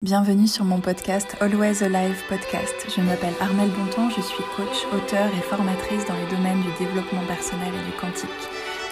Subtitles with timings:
[0.00, 2.86] Bienvenue sur mon podcast Always Alive Podcast.
[2.88, 7.26] Je m'appelle Armelle Bonton, je suis coach, auteur et formatrice dans les domaines du développement
[7.26, 8.30] personnel et du quantique.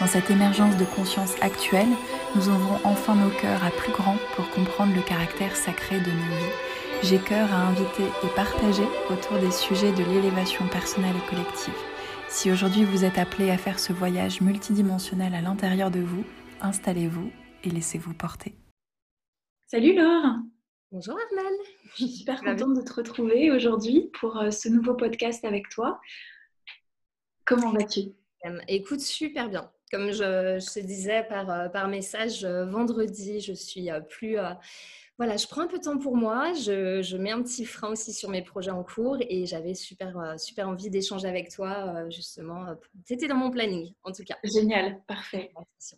[0.00, 1.95] Dans cette émergence de conscience actuelle,
[2.34, 6.37] nous ouvrons enfin nos cœurs à plus grand pour comprendre le caractère sacré de nos
[6.38, 7.04] vies.
[7.04, 11.79] J'ai cœur à inviter et partager autour des sujets de l'élévation personnelle et collective.
[12.27, 16.25] Si aujourd'hui vous êtes appelé à faire ce voyage multidimensionnel à l'intérieur de vous,
[16.61, 17.30] installez-vous
[17.62, 18.57] et laissez-vous porter.
[19.68, 20.34] Salut Laure
[20.96, 21.58] Bonjour Armelle.
[21.90, 26.00] Je suis super contente de te retrouver aujourd'hui pour euh, ce nouveau podcast avec toi.
[27.45, 28.14] Comment vas-tu?
[28.66, 29.70] Écoute, super bien.
[29.92, 34.38] Comme je, te disais par, euh, par message euh, vendredi, je suis plus
[35.18, 38.12] voilà, je prends un peu de temps pour moi, je, mets un petit frein aussi
[38.12, 42.10] sur mes projets en cours et j'avais super, euh, super envie d'échanger avec toi, euh,
[42.10, 42.66] justement.
[43.06, 44.37] Tu étais dans mon planning, en tout cas.
[44.45, 45.52] Génial, parfait.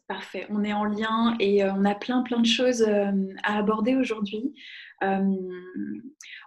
[0.07, 0.47] Parfait.
[0.51, 4.55] On est en lien et euh, on a plein, plein de choses à aborder aujourd'hui.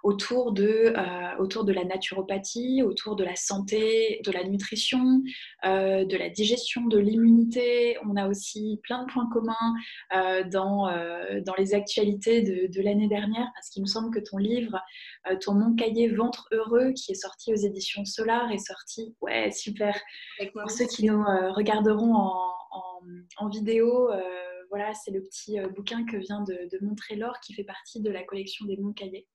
[0.03, 0.93] Autour, de,
[1.39, 5.21] autour de la naturopathie, autour de la santé, de la nutrition,
[5.63, 7.97] de la digestion, de l'immunité.
[8.09, 10.87] On a aussi plein de points communs dans,
[11.45, 14.79] dans les actualités de de, l'année dernière, parce qu'il me semble que ton livre,
[15.29, 19.15] euh, ton Mon cahier Ventre Heureux, qui est sorti aux éditions Solar, est sorti.
[19.21, 19.97] Ouais, super.
[20.53, 24.21] Pour ceux qui nous euh, regarderont en, vidéo, euh,
[24.71, 28.23] voilà, c'est le petit bouquin que vient de, montrer Laure, qui fait partie de la
[28.23, 29.27] collection des Mon cahiers,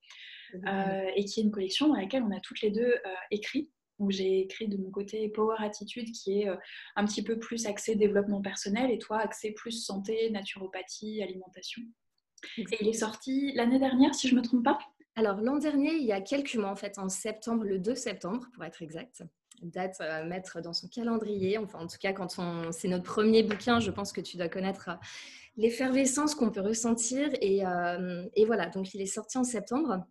[1.14, 2.94] et qui est une collection dans laquelle on a toutes les deux
[3.30, 3.70] écrit.
[3.98, 6.48] Où j'ai écrit de mon côté Power Attitude, qui est
[6.96, 11.80] un petit peu plus axé développement personnel, et toi, axé plus santé, naturopathie, alimentation.
[12.58, 14.78] Et il est sorti l'année dernière, si je ne me trompe pas
[15.18, 18.46] Alors, l'an dernier, il y a quelques mois, en fait, en septembre, le 2 septembre,
[18.52, 19.22] pour être exact.
[19.62, 21.56] Date à mettre dans son calendrier.
[21.56, 22.70] Enfin, en tout cas, quand on...
[22.70, 24.94] c'est notre premier bouquin, je pense que tu dois connaître euh,
[25.56, 27.30] l'effervescence qu'on peut ressentir.
[27.42, 30.04] Euh, et voilà, donc il est sorti en septembre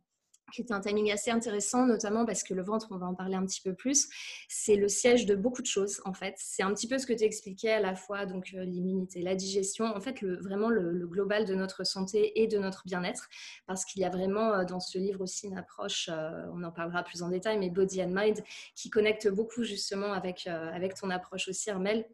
[0.53, 3.35] qui est un timing assez intéressant, notamment parce que le ventre, on va en parler
[3.35, 4.07] un petit peu plus,
[4.47, 6.35] c'est le siège de beaucoup de choses en fait.
[6.37, 9.35] C'est un petit peu ce que tu expliquais à la fois, donc euh, l'immunité, la
[9.35, 13.27] digestion, en fait vraiment le, global de notre santé et de notre bien-être,
[13.67, 16.71] parce qu'il y a vraiment euh, dans ce livre aussi une approche, euh, on en
[16.71, 18.43] parlera plus en détail, mais Body and Mind,
[18.75, 22.05] qui connecte beaucoup justement avec, avec ton approche aussi, Armel,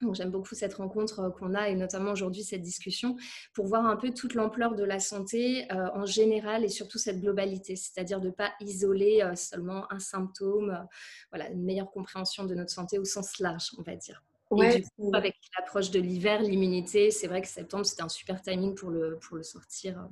[0.00, 3.16] donc j'aime beaucoup cette rencontre euh, qu'on a et notamment aujourd'hui cette discussion
[3.52, 7.20] pour voir un peu toute l'ampleur de la santé euh, en général et surtout cette
[7.20, 10.86] globalité, c'est-à-dire de ne pas isoler euh, seulement un symptôme,
[11.30, 14.22] voilà, une meilleure compréhension de notre santé au sens large, on va dire.
[14.62, 18.40] et du coup, avec l'approche de l'hiver, l'immunité, c'est vrai que septembre, c'était un super
[18.40, 20.08] timing pour le, pour le sortir.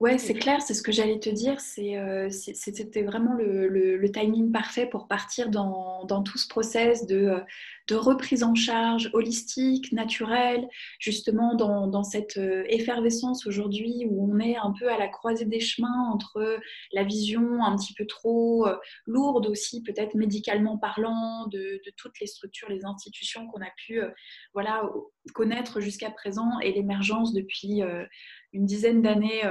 [0.00, 1.58] Ouais, c'est clair, c'est ce que j'allais te dire.
[1.78, 7.34] Euh, c'était vraiment le, timing parfait pour partir dans, tout ce process de,
[7.86, 10.66] de, reprise en charge holistique, naturelle,
[10.98, 15.60] justement dans, cette euh, effervescence aujourd'hui où on est un peu à la croisée des
[15.60, 16.58] chemins entre
[16.92, 22.26] la vision un petit peu trop euh, lourde aussi, peut-être médicalement parlant, de, toutes les
[22.26, 24.00] structures, les institutions qu'on a pu
[24.54, 24.82] voilà,
[25.34, 27.82] connaître jusqu'à présent et l'émergence depuis
[28.54, 29.42] une dizaine d'années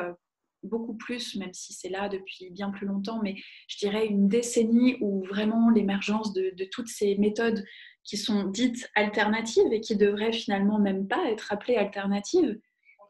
[0.63, 3.35] beaucoup plus, même si c'est là depuis bien plus longtemps, mais
[3.67, 7.63] je dirais une décennie où vraiment l'émergence de, toutes ces méthodes
[8.03, 12.59] qui sont dites alternatives et qui devraient finalement même pas être appelées alternatives,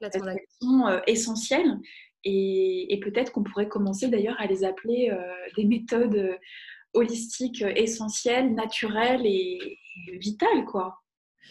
[0.01, 1.77] elles sont euh, essentielles.
[2.25, 6.37] Et, peut-être qu'on pourrait commencer d'ailleurs à les appeler euh, des méthodes euh,
[6.93, 9.77] holistiques essentielles, naturelles et,
[10.07, 10.99] et vitales, quoi.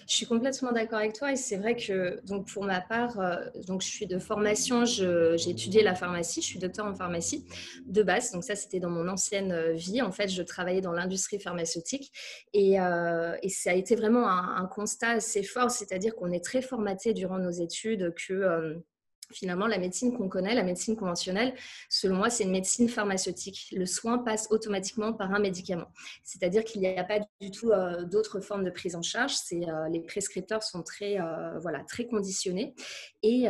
[0.07, 3.37] Je suis complètement d'accord avec toi et c'est vrai que donc pour ma part, euh,
[3.67, 7.47] donc je suis de formation, j'ai étudié la pharmacie, je suis docteur en pharmacie
[7.87, 10.03] de base, donc ça c'était dans mon ancienne euh, vie.
[10.03, 12.13] En fait, je travaillais dans l'industrie pharmaceutique
[12.53, 16.45] et, euh, et, ça a été vraiment un, un constat assez fort, c'est-à-dire qu'on est
[16.45, 18.79] très formaté durant nos études que
[19.33, 21.55] Finalement, la médecine qu'on connaît, la médecine conventionnelle,
[21.91, 23.69] selon moi, c'est une médecine pharmaceutique.
[23.73, 25.89] Le soin passe automatiquement par un médicament.
[26.23, 29.35] C'est-à-dire qu'il n'y a pas du tout euh, d'autres formes de prise en charge.
[29.53, 32.75] Euh, les prescripteurs sont très, euh, voilà, très conditionnés.
[33.23, 33.49] Et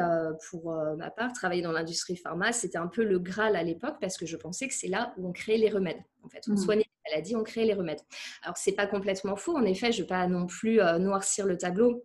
[0.51, 4.17] pour ma part, travailler dans l'industrie pharma, c'était un peu le Graal à l'époque parce
[4.17, 6.03] que je pensais que c'est là où on crée les remèdes.
[6.25, 6.57] En fait, on mmh.
[6.57, 8.01] soignait les maladies, on crée les remèdes.
[8.43, 9.57] Alors, c'est pas complètement faux.
[9.57, 12.03] En effet, je ne vais pas non plus noircir le tableau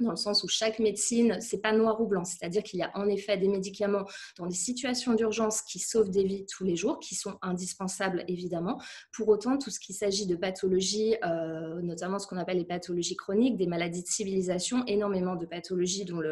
[0.00, 2.90] dans le sens où chaque médecine, c'est pas noir ou blanc, c'est-à-dire qu'il y a
[2.94, 4.04] en effet des médicaments
[4.38, 8.80] dans des situations d'urgence qui sauvent des vies tous les jours, qui sont indispensables évidemment.
[9.12, 13.16] Pour autant, tout ce qui s'agit de pathologies, euh, notamment ce qu'on appelle les pathologies
[13.16, 16.22] chroniques, des maladies de civilisation, énormément de pathologies dont,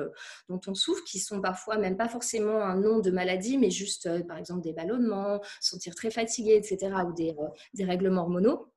[0.49, 4.23] on souffre, qui sont parfois même pas forcément un nom de maladie, mais juste euh,
[4.23, 8.72] par exemple des ballonnements, sentir très fatigué, etc., ou des, euh, des règlements hormonaux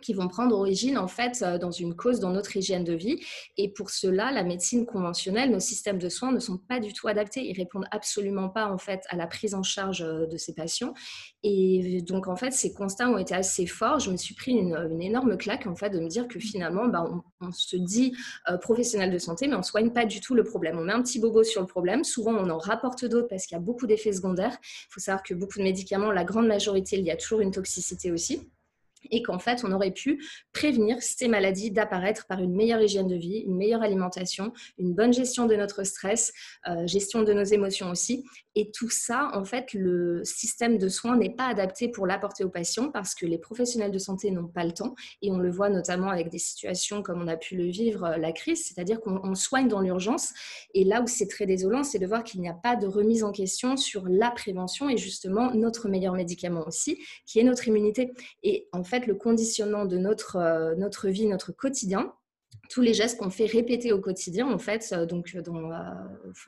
[0.00, 3.20] qui vont prendre origine en fait euh, dans une cause dans notre hygiène de vie.
[3.56, 7.08] Et pour cela, la médecine conventionnelle, nos systèmes de soins ne sont pas du tout
[7.08, 7.48] adaptés.
[7.48, 10.94] Ils répondent absolument pas en fait à la prise en charge euh, de ces patients.
[11.42, 14.00] Et donc en fait, ces constats ont été assez forts.
[14.00, 17.08] Je me suis pris une, énorme claque en fait de me dire que finalement, bah,
[17.40, 18.14] on, se dit
[18.50, 20.78] euh, professionnel de santé, mais on soigne pas du tout le problème.
[20.78, 22.04] On met un petit bobo sur le problème.
[22.04, 24.56] Souvent, on en rapporte d'autres parce qu'il y a beaucoup d'effets secondaires.
[24.62, 27.50] Il faut savoir que beaucoup de médicaments, la grande majorité, il y a toujours une
[27.50, 28.48] toxicité aussi
[29.10, 30.22] et qu'en fait, on aurait pu
[30.52, 35.12] prévenir ces maladies d'apparaître par une meilleure hygiène de vie, une meilleure alimentation, une bonne
[35.12, 36.32] gestion de notre stress,
[36.68, 38.24] euh, gestion de nos émotions aussi.
[38.54, 42.50] Et tout ça, en fait, le système de soins n'est pas adapté pour l'apporter aux
[42.50, 44.94] patients parce que les professionnels de santé n'ont pas le temps.
[45.22, 48.16] Et on le voit notamment avec des situations comme on a pu le vivre, euh,
[48.16, 50.32] la crise, c'est-à-dire qu'on soigne dans l'urgence.
[50.74, 53.22] Et là où c'est très désolant, c'est de voir qu'il n'y a pas de remise
[53.22, 58.12] en question sur la prévention et justement notre meilleur médicament aussi, qui est notre immunité.
[58.42, 62.12] Et en fait, le conditionnement de notre, euh, notre vie, notre quotidien,
[62.70, 65.40] tous les gestes qu'on fait répéter au quotidien, en fait, euh, donc euh,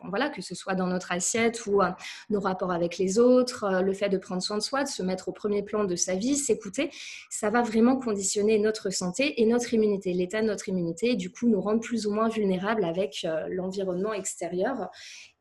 [0.09, 1.81] voilà, que ce soit dans notre assiette ou
[2.29, 5.29] nos rapports avec les autres, le fait de prendre soin de soi, de se mettre
[5.29, 6.91] au premier plan de sa vie, s'écouter,
[7.31, 11.31] ça va vraiment conditionner notre santé et notre immunité, l'état de notre immunité, et du
[11.31, 14.91] coup nous rendre plus ou moins vulnérables avec l'environnement extérieur.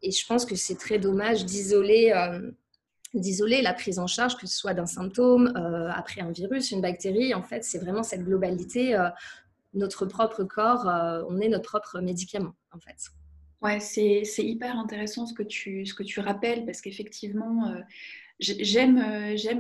[0.02, 2.13] Et je pense que c'est très dommage d'isoler
[3.13, 6.81] d'isoler la prise en charge, que ce soit d'un symptôme, euh, après un virus, une
[6.81, 7.33] bactérie.
[7.33, 8.95] En fait, c'est vraiment cette globalité.
[8.95, 9.09] Euh,
[9.73, 12.97] notre propre corps, euh, on est notre propre médicament, en fait.
[13.61, 17.75] Ouais, c'est hyper intéressant ce que tu, ce que tu rappelles, parce qu'effectivement,
[18.39, 18.95] j'aime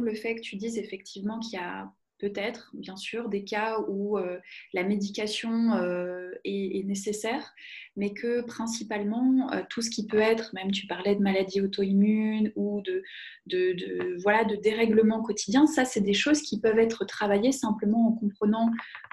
[0.05, 4.17] le fait que tu dises effectivement qu'il y a peut-être, bien sûr, des cas où
[4.17, 4.37] euh,
[4.73, 7.53] la médication euh, est, nécessaire,
[7.95, 12.51] mais que principalement, euh, tout ce qui peut être, même tu parlais de maladies auto-immunes
[12.55, 13.03] ou de,
[13.47, 18.11] de, voilà, de dérèglements quotidiens, ça, c'est des choses qui peuvent être travaillées simplement en
[18.11, 18.69] comprenant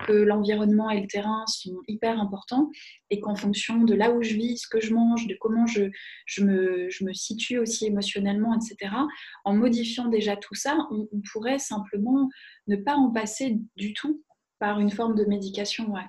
[0.06, 2.70] que l'environnement et le terrain sont hyper importants
[3.10, 5.90] et qu'en fonction de là où je vis, ce que je mange, de comment je,
[6.42, 8.92] me, situe aussi émotionnellement, etc.,
[9.44, 12.28] en modifiant déjà tout ça, on pourrait simplement
[12.66, 14.22] ne pas en passer du tout
[14.58, 15.92] par une forme de médication.
[15.92, 16.06] Ouais.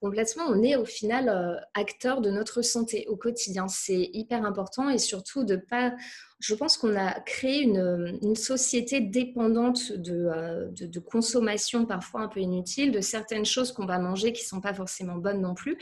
[0.00, 3.68] Complètement, on est au final euh, acteur de notre santé au quotidien.
[3.68, 5.94] C'est hyper important et surtout de pas.
[6.38, 12.40] Je pense qu'on a créé une, société dépendante euh, de, de, consommation parfois un peu
[12.40, 15.76] inutile, de certaines choses qu'on va manger qui sont pas forcément bonnes non plus.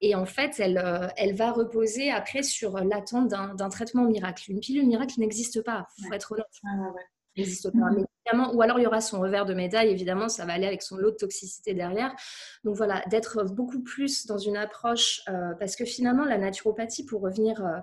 [0.00, 4.50] Et en fait, elle, euh, elle va reposer après sur l'attente d'un traitement miracle.
[4.50, 6.46] Une pilule miracle n'existe pas, il faut être honnête.
[6.64, 6.92] Ah,
[7.40, 7.90] n'existe pas.
[7.90, 8.04] Mmh
[8.52, 10.96] ou alors il y aura son revers de médaille, évidemment, ça va aller avec son
[10.96, 12.14] lot de toxicité derrière.
[12.64, 17.22] Donc voilà, d'être beaucoup plus dans une approche, euh, parce que finalement, la naturopathie, pour
[17.22, 17.78] revenir euh,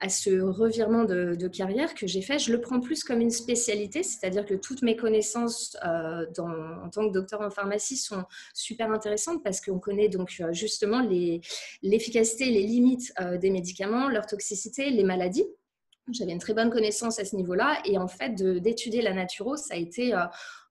[0.00, 4.04] à ce revirement de, carrière que j'ai fait, je le prends plus comme une spécialité,
[4.04, 8.24] c'est-à-dire que toutes mes connaissances euh, en tant que docteur en pharmacie sont
[8.54, 11.00] super intéressantes parce qu'on connaît donc justement
[11.82, 15.44] l'efficacité, les limites des médicaments, leur toxicité, les maladies.
[16.12, 17.80] J'avais une très bonne connaissance à ce niveau-là.
[17.84, 20.24] Et en fait, d'étudier la naturo, ça a été euh,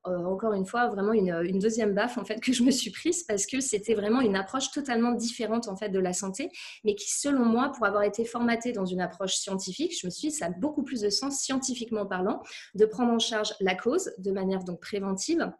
[0.08, 3.24] euh, encore une fois vraiment une, deuxième baffe en fait que je me suis prise
[3.24, 6.50] parce que c'était vraiment une approche totalement différente en fait de la santé,
[6.86, 10.30] mais qui selon moi, pour avoir été formatée dans une approche scientifique, je me suis
[10.30, 12.42] dit ça a beaucoup plus de sens scientifiquement parlant
[12.76, 15.52] de prendre en charge la cause de manière donc préventive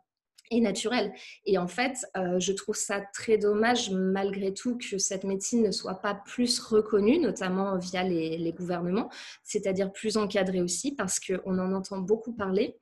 [0.52, 1.14] et naturel.
[1.46, 5.72] Et en fait, euh, je trouve ça très dommage malgré tout que cette médecine ne
[5.72, 9.10] soit pas plus reconnue, notamment via les, gouvernements,
[9.44, 12.78] c'est-à-dire plus encadrée aussi, parce qu'on en entend beaucoup parler.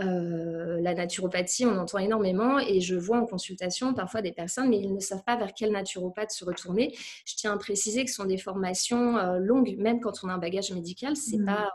[0.00, 4.78] Euh, la naturopathie, on entend énormément et je vois en consultation parfois des personnes, mais
[4.78, 6.96] ils ne savent pas vers quel naturopathe se retourner.
[7.24, 10.32] Je tiens à préciser que ce sont des formations euh, longues, même quand on a
[10.32, 11.46] un bagage médical, c'est mmh.
[11.46, 11.72] pas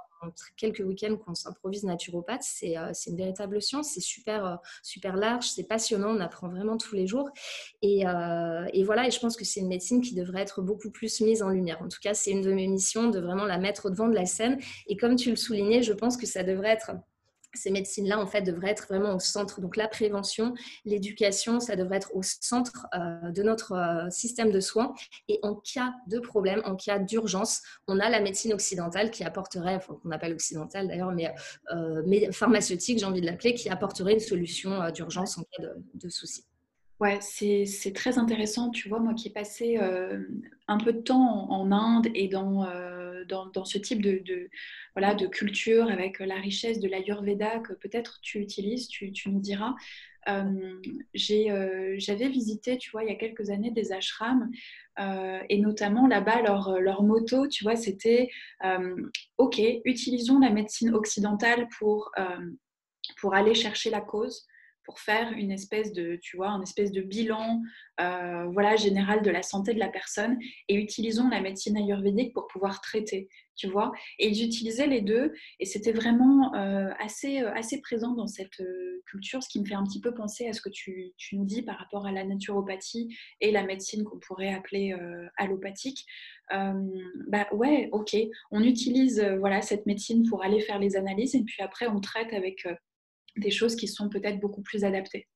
[0.58, 5.48] quelques week-ends qu'on s'improvise naturopathe, euh, c'est une véritable science, c'est super, euh, super large,
[5.48, 7.30] c'est passionnant, on apprend vraiment tous les jours.
[7.82, 10.92] Et, euh, et voilà, et je pense que c'est une médecine qui devrait être beaucoup
[10.92, 11.82] plus mise en lumière.
[11.82, 14.16] En tout cas, c'est une de mes missions de vraiment la mettre au devant de
[14.16, 14.60] la scène.
[14.88, 16.92] Et comme tu le soulignais, je pense que ça devrait être
[17.54, 19.62] ces médecines-là, en fait, devraient être vraiment au centre.
[19.62, 20.54] Donc, la prévention,
[20.86, 24.94] l'éducation, ça devrait être au centre euh, de notre euh, système de soins.
[25.28, 29.76] Et en cas de problème, en cas d'urgence, on a la médecine occidentale qui apporterait,
[29.76, 31.34] enfin, qu'on appelle occidentale d'ailleurs, mais,
[31.74, 36.10] euh, pharmaceutique, j'ai envie de l'appeler, qui apporterait une solution d'urgence en cas de, de
[36.10, 36.44] souci.
[37.00, 38.72] Ouais, c'est très intéressant.
[38.72, 39.78] Tu vois, moi qui ai passé
[40.68, 42.66] un peu de temps en, Inde et dans,
[43.28, 44.50] dans, ce type de,
[44.96, 49.76] voilà, de culture avec la richesse de l'Ayurveda que peut-être tu utilises, tu, nous diras.
[50.28, 50.82] Euh,
[51.14, 54.50] J'avais visité, tu vois, il y a quelques années des ashrams
[55.50, 58.30] et notamment là-bas, leur, leur motto, tu vois, c'était
[59.38, 62.12] OK, utilisons la médecine occidentale pour,
[63.22, 64.46] pour aller chercher la cause
[64.90, 67.62] pour faire une espèce de, tu vois, un espèce de bilan
[68.02, 72.48] euh, voilà, général de la santé de la personne et utilisons la médecine ayurvédique pour
[72.48, 73.92] pouvoir traiter, tu vois.
[74.18, 78.64] Et ils utilisaient les deux et c'était vraiment euh, assez, assez présent dans cette
[79.06, 81.46] culture, ce qui me fait un petit peu penser à ce que tu, tu nous
[81.46, 84.96] dis par rapport à la naturopathie et la médecine qu'on pourrait appeler
[85.38, 86.04] allopathique.
[86.50, 88.18] bah ouais, ok,
[88.50, 92.34] on utilise voilà cette médecine pour aller faire les analyses et puis après on traite
[92.34, 92.66] avec
[93.40, 95.28] des choses qui sont peut-être beaucoup plus adaptées.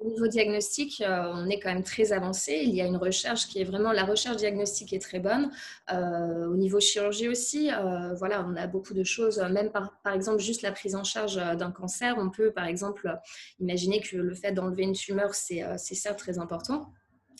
[0.00, 2.60] Au niveau diagnostic, euh, on est quand même très avancé.
[2.62, 5.50] Il y a une recherche qui est vraiment la recherche diagnostique est très bonne.
[5.92, 9.40] Euh, au niveau chirurgie aussi, euh, voilà, on a beaucoup de choses.
[9.50, 13.12] Même par, par exemple, juste la prise en charge d'un cancer, on peut par exemple
[13.58, 16.92] imaginer que le fait d'enlever une tumeur, c'est certes très important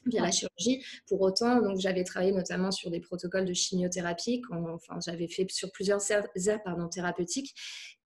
[0.08, 0.84] via la chirurgie.
[1.06, 5.70] Pour autant, donc j'avais travaillé notamment sur des protocoles de chimiothérapie, enfin j'avais fait sur
[5.72, 6.26] plusieurs aires
[6.64, 7.54] pardon, thérapeutiques.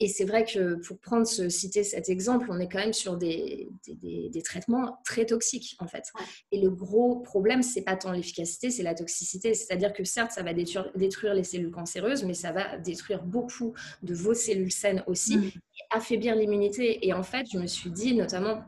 [0.01, 3.17] Et c'est vrai que pour prendre ce, citer cet exemple, on est quand même sur
[3.17, 6.11] des, des, des, traitements très toxiques en fait.
[6.51, 9.55] Et le gros problème, c'est pas tant l'efficacité, c'est la toxicité.
[9.55, 13.75] C'est-à-dire que certes, ça va détruire, détruire, les cellules cancéreuses, mais ça va détruire beaucoup
[14.03, 15.51] de vos cellules saines aussi, mmh.
[15.91, 17.07] affaiblir l'immunité.
[17.07, 18.65] Et en fait, je me suis dit, notamment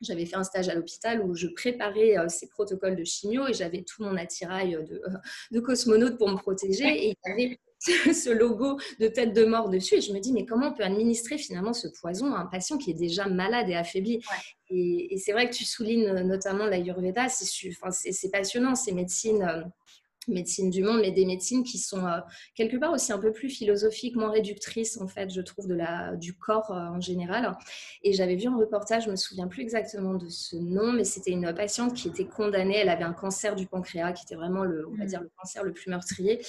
[0.00, 3.54] j'avais fait un stage à l'hôpital où je préparais euh, ces protocoles de chimio et
[3.54, 5.02] j'avais tout mon attirail de,
[5.52, 6.86] de cosmonaute pour me protéger.
[6.86, 7.58] Et il y avait
[8.14, 9.96] ce logo de tête de mort dessus.
[9.96, 12.78] Et je me dis, mais comment on peut administrer finalement ce poison à un patient
[12.78, 14.20] qui est déjà malade et affaibli?
[14.70, 19.62] Et, et c'est vrai que tu soulignes notamment l'Ayurveda, c'est passionnant, ces médecines euh,
[20.28, 22.18] médecine du monde, mais des médecines qui sont euh,
[22.54, 26.16] quelque part aussi un peu plus philosophiques, moins réductrices en fait, je trouve, de la,
[26.16, 27.56] du corps euh, en général.
[28.02, 31.30] Et j'avais vu un reportage, je me souviens plus exactement de ce nom, mais c'était
[31.30, 34.86] une patiente qui était condamnée, elle avait un cancer du pancréas, qui était vraiment le,
[34.88, 35.08] on va mm.
[35.08, 36.40] dire, le cancer le plus meurtrier,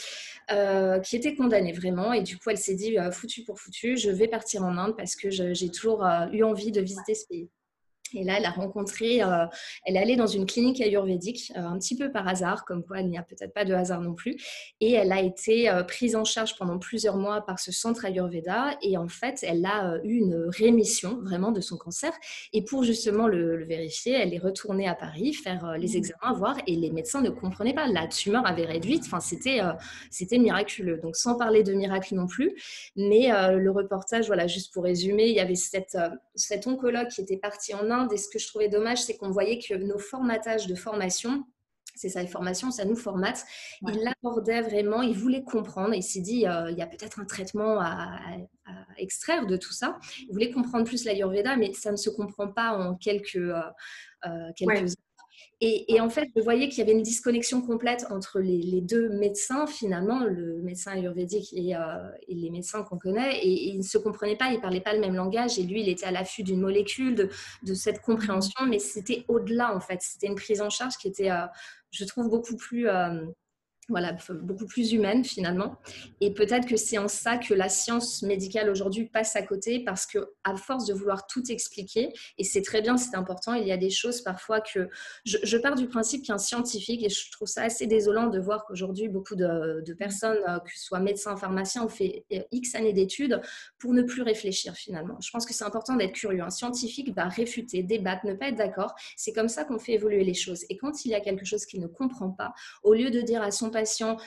[0.51, 2.13] euh, qui était condamnée vraiment.
[2.13, 5.15] Et du coup, elle s'est dit, foutu pour foutu, je vais partir en Inde parce
[5.15, 7.49] que j'ai toujours eu envie de visiter ce pays.
[8.15, 9.45] Et là, elle a rencontré, euh,
[9.85, 13.01] elle est allée dans une clinique ayurvédique, euh, un petit peu par hasard, comme quoi
[13.01, 14.37] il n'y a peut-être pas de hasard non plus.
[14.79, 18.77] Et elle a été euh, prise en charge pendant plusieurs mois par ce centre Ayurveda.
[18.81, 22.13] Et en fait, elle a eu une rémission vraiment de son cancer.
[22.53, 25.97] Et pour justement le, vérifier, elle est retournée à Paris faire les mmh.
[25.97, 26.57] examens, voir.
[26.67, 27.87] Et les médecins ne comprenaient pas.
[27.87, 29.03] La tumeur avait réduite.
[29.05, 29.59] Enfin, c'était,
[30.11, 30.99] c'était miraculeux.
[31.01, 32.55] Donc, sans parler de miracle non plus.
[32.95, 35.97] Mais le reportage, voilà, juste pour résumer, il y avait cette,
[36.35, 39.31] cet oncologue qui était parti en Inde et ce que je trouvais dommage, c'est qu'on
[39.31, 41.43] voyait que nos formatages de formation,
[41.95, 43.43] c'est ça, les formations, ça nous formate.
[43.87, 45.93] Il l'abordait vraiment, il voulait comprendre.
[45.93, 48.19] Il s'est dit, euh, il y a peut-être un traitement à,
[48.97, 49.99] extraire de tout ça.
[50.27, 53.61] Il voulait comprendre plus l'Ayurveda, mais ça ne se comprend pas en quelques, euh,
[54.25, 54.93] euh, quelques
[55.61, 59.65] et, en fait, je voyais qu'il y avait une disconnexion complète entre les, deux médecins,
[59.65, 61.79] finalement, le médecin ayurvédique et, euh,
[62.27, 63.39] les médecins qu'on connaît.
[63.39, 65.57] Et, ils ne se comprenaient pas, ils ne parlaient pas le même langage.
[65.57, 68.65] Et lui, il était à l'affût d'une molécule, de, cette compréhension.
[68.67, 69.99] Mais c'était au-delà, en fait.
[70.01, 71.45] C'était une prise en charge qui était, euh,
[71.91, 72.89] je trouve, beaucoup plus...
[72.89, 73.25] Euh,
[73.87, 75.75] voilà, beaucoup plus humaine finalement.
[76.19, 80.07] Et peut-être que c'est en ça que la science médicale aujourd'hui passe à côté parce
[80.07, 83.71] que à force de vouloir tout expliquer, et c'est très bien, c'est important, il y
[83.71, 84.89] a des choses parfois que
[85.23, 89.07] je, pars du principe qu'un scientifique, et je trouve ça assez désolant de voir qu'aujourd'hui
[89.07, 93.39] beaucoup de, personnes, euh, que ce soit médecins, pharmaciens, ont fait euh, X années d'études
[93.77, 95.17] pour ne plus réfléchir finalement.
[95.21, 96.41] Je pense que c'est important d'être curieux.
[96.41, 98.93] Un scientifique va réfuter, débattre, ne pas être d'accord.
[99.15, 100.65] C'est comme ça qu'on fait évoluer les choses.
[100.69, 103.41] Et quand il y a quelque chose qu'il ne comprend pas, au lieu de dire
[103.41, 103.71] à son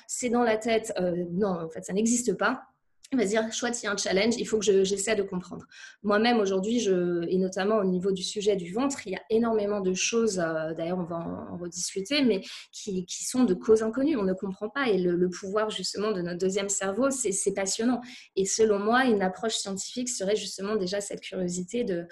[0.07, 2.63] c'est dans la tête, euh, non, en fait, ça n'existe pas.
[3.11, 5.65] Il va dire, chouette, il y a un challenge, il faut que j'essaie de comprendre.
[6.03, 9.95] Moi-même, aujourd'hui, et notamment au niveau du sujet du ventre, il y a énormément de
[9.95, 14.19] choses, euh, d'ailleurs, on va en, rediscuter, mais qui, sont de causes inconnues.
[14.19, 14.89] On ne comprend pas.
[14.89, 18.03] Et le pouvoir, justement, de notre deuxième cerveau, c'est passionnant.
[18.37, 22.07] Et selon moi, une approche scientifique serait justement déjà cette curiosité de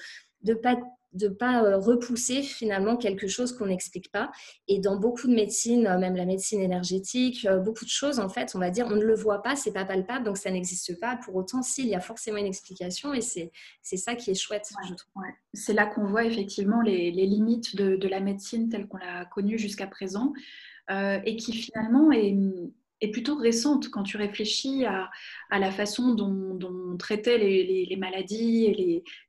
[0.45, 0.77] ne pas
[1.13, 4.31] de ne pas euh, repousser finalement quelque chose qu'on n'explique pas.
[4.69, 8.29] Et dans beaucoup de médecines, euh, même la médecine énergétique, euh, beaucoup de choses, en
[8.29, 10.99] fait, on va dire, on ne le voit pas, c'est pas palpable, donc ça n'existe
[11.01, 11.17] pas.
[11.17, 13.51] Pour autant, s'il y a forcément une explication, et c'est
[13.83, 15.23] ça qui est chouette, je trouve.
[15.55, 19.87] C'est là qu'on voit effectivement les, limites de, la médecine telle qu'on l'a connue jusqu'à
[19.87, 20.33] présent,
[20.91, 22.37] et qui finalement est
[23.01, 25.11] est plutôt récente quand tu réfléchis à,
[25.51, 28.67] la façon dont, on traitait les, maladies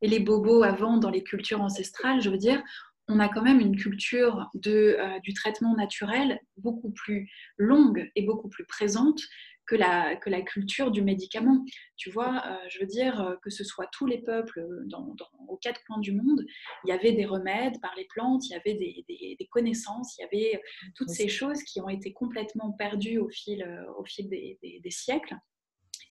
[0.01, 2.21] et les, bobos avant dans les cultures ancestrales.
[2.21, 2.63] Je veux dire,
[3.07, 8.50] on a quand même une culture euh, du traitement naturel beaucoup plus longue et beaucoup
[8.50, 9.21] plus présente
[9.67, 11.65] que la, que la culture du médicament.
[11.97, 15.15] Tu vois, euh, je veux dire euh, que ce soit tous les peuples dans,
[15.47, 16.45] aux quatre coins du monde,
[16.86, 20.21] il y avait des remèdes par les plantes, il y avait des, des, connaissances, il
[20.21, 20.62] y avait
[20.95, 23.65] toutes ces choses qui ont été complètement perdues au fil,
[23.97, 25.36] au fil des, des siècles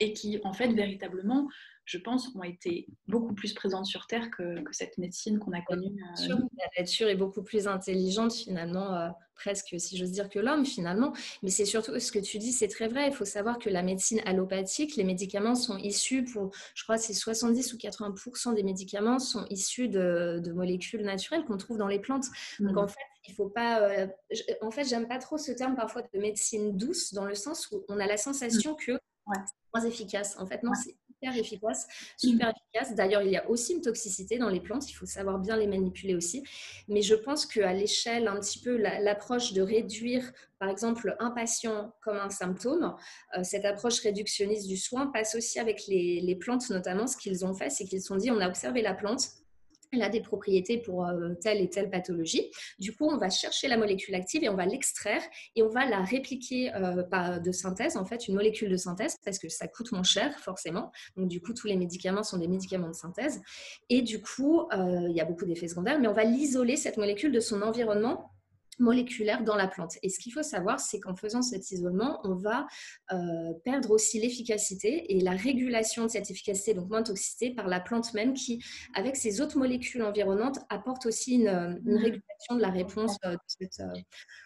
[0.00, 1.48] et qui, en fait, véritablement
[1.86, 6.02] je pense, ont été beaucoup plus présentes sur Terre que, cette médecine qu'on a connue.
[6.20, 10.66] Euh, la nature est beaucoup plus intelligente finalement, euh, presque si j'ose dire que l'homme
[10.66, 11.12] finalement.
[11.44, 13.06] Mais c'est surtout ce que tu dis, c'est très vrai.
[13.06, 17.14] Il faut savoir que la médecine allopathique, les médicaments sont issus pour, je crois, c'est
[17.14, 22.26] 70 ou 80% des médicaments sont issus de, molécules naturelles qu'on trouve dans les plantes.
[22.58, 22.78] Donc mmh.
[22.78, 23.80] en fait, il faut pas.
[23.80, 24.08] Euh,
[24.60, 27.84] en fait, j'aime pas trop ce terme parfois de médecine douce dans le sens où
[27.88, 28.76] on a la sensation mmh.
[28.76, 30.36] que c'est moins efficace.
[30.38, 30.96] En fait, non, c'est
[31.35, 31.87] efficace,
[32.18, 32.95] super efficace.
[32.95, 35.66] D'ailleurs, il y a aussi une toxicité dans les plantes, il faut savoir bien les
[35.66, 36.45] manipuler aussi.
[36.88, 41.92] Mais je pense qu'à l'échelle, un petit peu, l'approche de réduire, par exemple, un patient
[42.02, 42.95] comme un symptôme,
[43.37, 47.06] euh, cette approche réductionniste du soin passe aussi avec les, les plantes, notamment.
[47.06, 49.28] Ce qu'ils ont fait, c'est qu'ils se sont dit, on a observé la plante,
[49.92, 52.50] elle a des propriétés pour euh, telle et telle pathologie.
[52.78, 55.22] Du coup, on va chercher la molécule active et on va l'extraire
[55.54, 59.16] et on va la répliquer euh, par de synthèse, en fait, une molécule de synthèse,
[59.24, 60.90] parce que ça coûte moins cher, forcément.
[61.16, 63.40] Donc, du coup, tous les médicaments sont des médicaments de synthèse.
[63.88, 66.96] Et du coup, euh, il y a beaucoup d'effets secondaires, mais on va l'isoler, cette
[66.96, 68.30] molécule, de son environnement
[68.78, 69.97] moléculaire dans la plante.
[70.02, 72.66] Et ce qu'il faut savoir, c'est qu'en faisant cet isolement, on va
[73.12, 77.80] euh, perdre aussi l'efficacité et la régulation de cette efficacité, donc moins toxicité, par la
[77.80, 78.62] plante même qui,
[78.95, 81.97] avec ses autres molécules environnantes, apporte aussi une, euh, mmh.
[81.97, 83.16] régulation de la réponse.
[83.25, 83.37] Euh,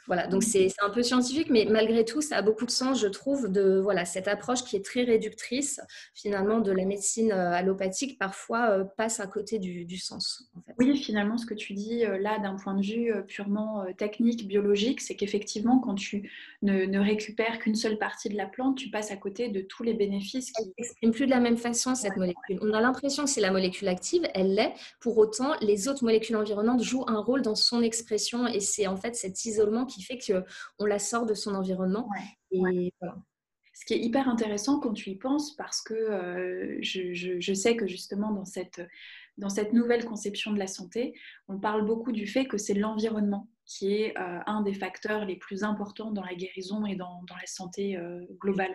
[0.06, 3.08] voilà, donc c'est un peu scientifique, mais malgré tout, ça a beaucoup de sens, je
[3.08, 5.80] trouve, de voilà, cette approche qui est très réductrice,
[6.14, 10.50] finalement, de la médecine allopathique, parfois passe à côté du, sens.
[10.78, 15.16] Oui, finalement, ce que tu dis là, d'un point de vue purement technique, biologique, c'est
[15.16, 16.30] qu'effectivement, quand tu
[16.62, 19.94] ne, récupères qu'une seule partie de la plante, tu passes à côté de tous les
[19.94, 20.52] bénéfices.
[20.52, 20.62] Qui...
[20.62, 22.58] Elle s'exprime plus de la même façon, cette molécule.
[22.62, 24.74] On a l'impression que c'est la molécule active, elle l'est.
[25.00, 28.96] Pour autant, les autres molécules environnantes jouent un rôle dans son expression et c'est en
[28.96, 32.08] fait cet isolement qui fait qu'on la sort de son environnement.
[32.52, 33.16] Et voilà
[33.80, 37.76] ce qui est hyper intéressant quand tu y penses, parce que euh, je, je, sais
[37.76, 38.86] que justement dans cette,
[39.38, 41.14] dans cette nouvelle conception de la santé,
[41.48, 45.36] on parle beaucoup du fait que c'est l'environnement qui est euh, un des facteurs les
[45.36, 48.74] plus importants dans la guérison et dans, dans la santé euh, globale.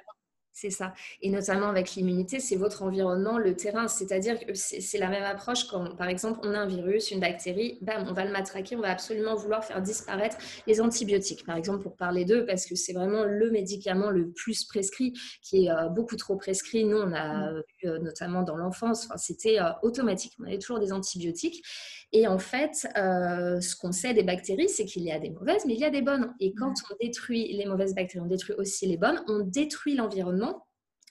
[0.58, 0.94] C'est ça.
[1.22, 3.90] Et notamment avec l'immunité, c'est votre environnement, le terrain.
[3.90, 7.78] C'est-à-dire que c'est la même approche quand, par exemple, on a un virus, une bactérie,
[7.82, 11.84] bam, on va le matraquer, on va absolument vouloir faire disparaître les antibiotiques, par exemple,
[11.84, 15.90] pour parler d'eux, parce que c'est vraiment le médicament le plus prescrit, qui est euh,
[15.90, 16.86] beaucoup trop prescrit.
[16.86, 17.64] Nous, on a mmh.
[17.84, 20.36] vu euh, notamment dans l'enfance, c'était euh, automatique.
[20.40, 21.66] On avait toujours des antibiotiques.
[22.12, 25.74] Et en fait, ce qu'on sait des bactéries, c'est qu'il y a des mauvaises, mais
[25.74, 26.34] il y a des bonnes.
[26.40, 30.66] Et quand on détruit les mauvaises bactéries, on détruit aussi les bonnes, on détruit l'environnement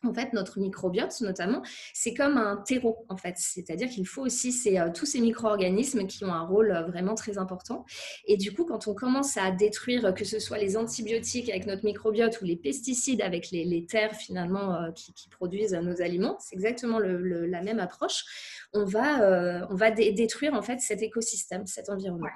[0.06, 1.62] en fait, notre microbiote, notamment,
[1.92, 3.34] c'est comme un terreau, en fait.
[3.36, 7.38] C'est-à-dire qu'il faut aussi euh, tous ces micro-organismes qui ont un rôle euh, vraiment très
[7.38, 7.84] important.
[8.26, 11.84] Et du coup, quand on commence à détruire, que ce soit les antibiotiques avec notre
[11.84, 16.98] microbiote ou les pesticides avec les, terres, finalement, euh, qui, produisent nos aliments, c'est exactement
[16.98, 18.24] la même approche.
[18.72, 22.28] On va, on va détruire, en fait, cet écosystème, cet environnement.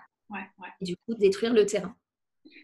[0.80, 1.94] Et du coup, détruire le terrain.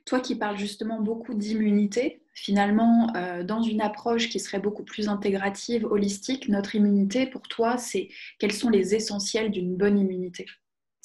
[0.07, 5.09] Toi qui parles justement beaucoup d'immunité, finalement, euh, dans une approche qui serait beaucoup plus
[5.09, 10.47] intégrative, holistique, notre immunité, pour toi, c'est quels sont les essentiels d'une bonne immunité?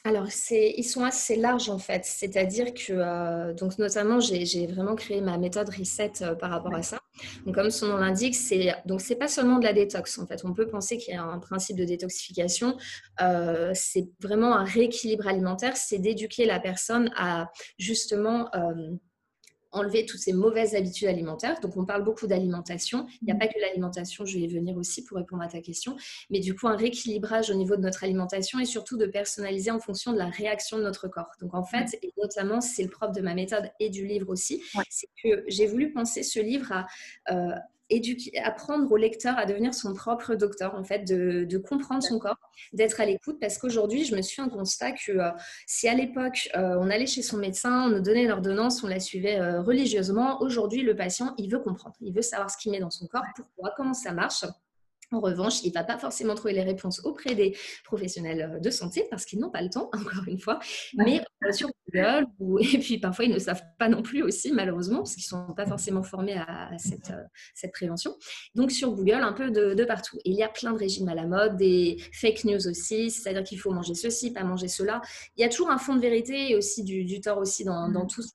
[0.06, 5.20] Alors, ils sont assez larges en fait, c'est-à-dire que, euh, donc notamment, j'ai vraiment créé
[5.20, 7.00] ma méthode reset euh, par rapport à ça.
[7.46, 10.46] Donc, comme son nom l'indique, c'est donc c'est pas seulement de la détox en fait.
[10.46, 12.78] On peut penser qu'il y a un principe de détoxification.
[13.74, 18.50] c'est vraiment un rééquilibre alimentaire, c'est d'éduquer la personne à justement
[19.72, 21.60] enlever toutes ces mauvaises habitudes alimentaires.
[21.62, 23.06] Donc, on parle beaucoup d'alimentation.
[23.22, 23.40] Il n'y a mm.
[23.40, 25.96] pas que l'alimentation, je vais y venir aussi pour répondre à ta question.
[26.30, 29.80] Mais du coup, un rééquilibrage au niveau de notre alimentation et surtout de personnaliser en
[29.80, 31.32] fonction de la réaction de notre corps.
[31.40, 34.62] Donc, en fait, et notamment, c'est le propre de ma méthode et du livre aussi,
[34.90, 36.88] c'est que j'ai voulu penser ce livre à...
[37.32, 37.56] Euh,
[37.90, 42.38] éduquer, apprendre au lecteur à devenir son propre docteur, en fait, de, comprendre son corps,
[42.74, 43.38] d'être à l'écoute.
[43.40, 45.30] Parce qu'aujourd'hui, je me suis un constat que euh,
[45.68, 49.00] si à l'époque, euh, on allait chez son médecin, on nous donnait l'ordonnance, on la
[49.00, 52.80] suivait euh, religieusement, aujourd'hui, le patient, il veut comprendre, il veut savoir ce qu'il met
[52.80, 54.46] dans son corps, pourquoi, comment ça marche.
[55.12, 59.08] En revanche, il ne va pas forcément trouver les réponses auprès des professionnels de santé
[59.10, 60.60] parce qu'ils n'ont pas le temps, encore une fois,
[60.96, 61.22] mais
[61.52, 62.28] sur Google,
[62.74, 65.54] et puis parfois ils ne savent pas non plus aussi, malheureusement, parce qu'ils ne sont
[65.54, 67.24] pas forcément formés à, cette, euh,
[67.54, 68.16] cette, prévention.
[68.56, 70.18] Donc sur Google, un peu de, partout.
[70.26, 73.60] il y a plein de régimes à la mode, des fake news aussi, c'est-à-dire qu'il
[73.60, 75.02] faut manger ceci, pas manger cela.
[75.38, 78.04] Il y a toujours un fond de vérité et aussi du, tort aussi dans, dans
[78.04, 78.08] mmh.
[78.08, 78.26] toutes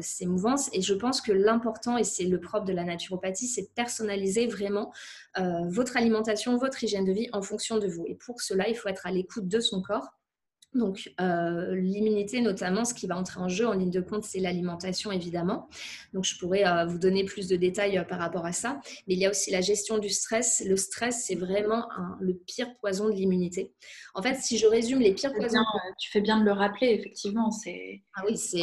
[0.00, 0.70] ces mouvances.
[0.72, 4.46] Et je pense que l'important, et c'est le propre de la naturopathie, c'est de personnaliser
[4.46, 4.92] vraiment
[5.68, 8.04] votre alimentation votre hygiène de vie en fonction de vous.
[8.06, 10.14] Et pour cela, il faut être à l'écoute de son corps
[10.74, 14.40] Donc, euh, l'immunité, notamment, ce qui va entrer en jeu en ligne de compte, c'est
[14.40, 15.68] l'alimentation, évidemment.
[16.12, 18.80] Donc, je pourrais euh, vous donner plus de détails euh, par rapport à ça.
[19.06, 20.62] Mais il y a aussi la gestion du stress.
[20.66, 21.88] Le stress, c'est vraiment
[22.20, 23.72] le pire poison de l'immunité.
[24.14, 25.60] En fait, si je résume les pires poisons...
[25.98, 27.50] tu fais bien de le rappeler, effectivement.
[28.14, 28.62] Ah oui, c'est...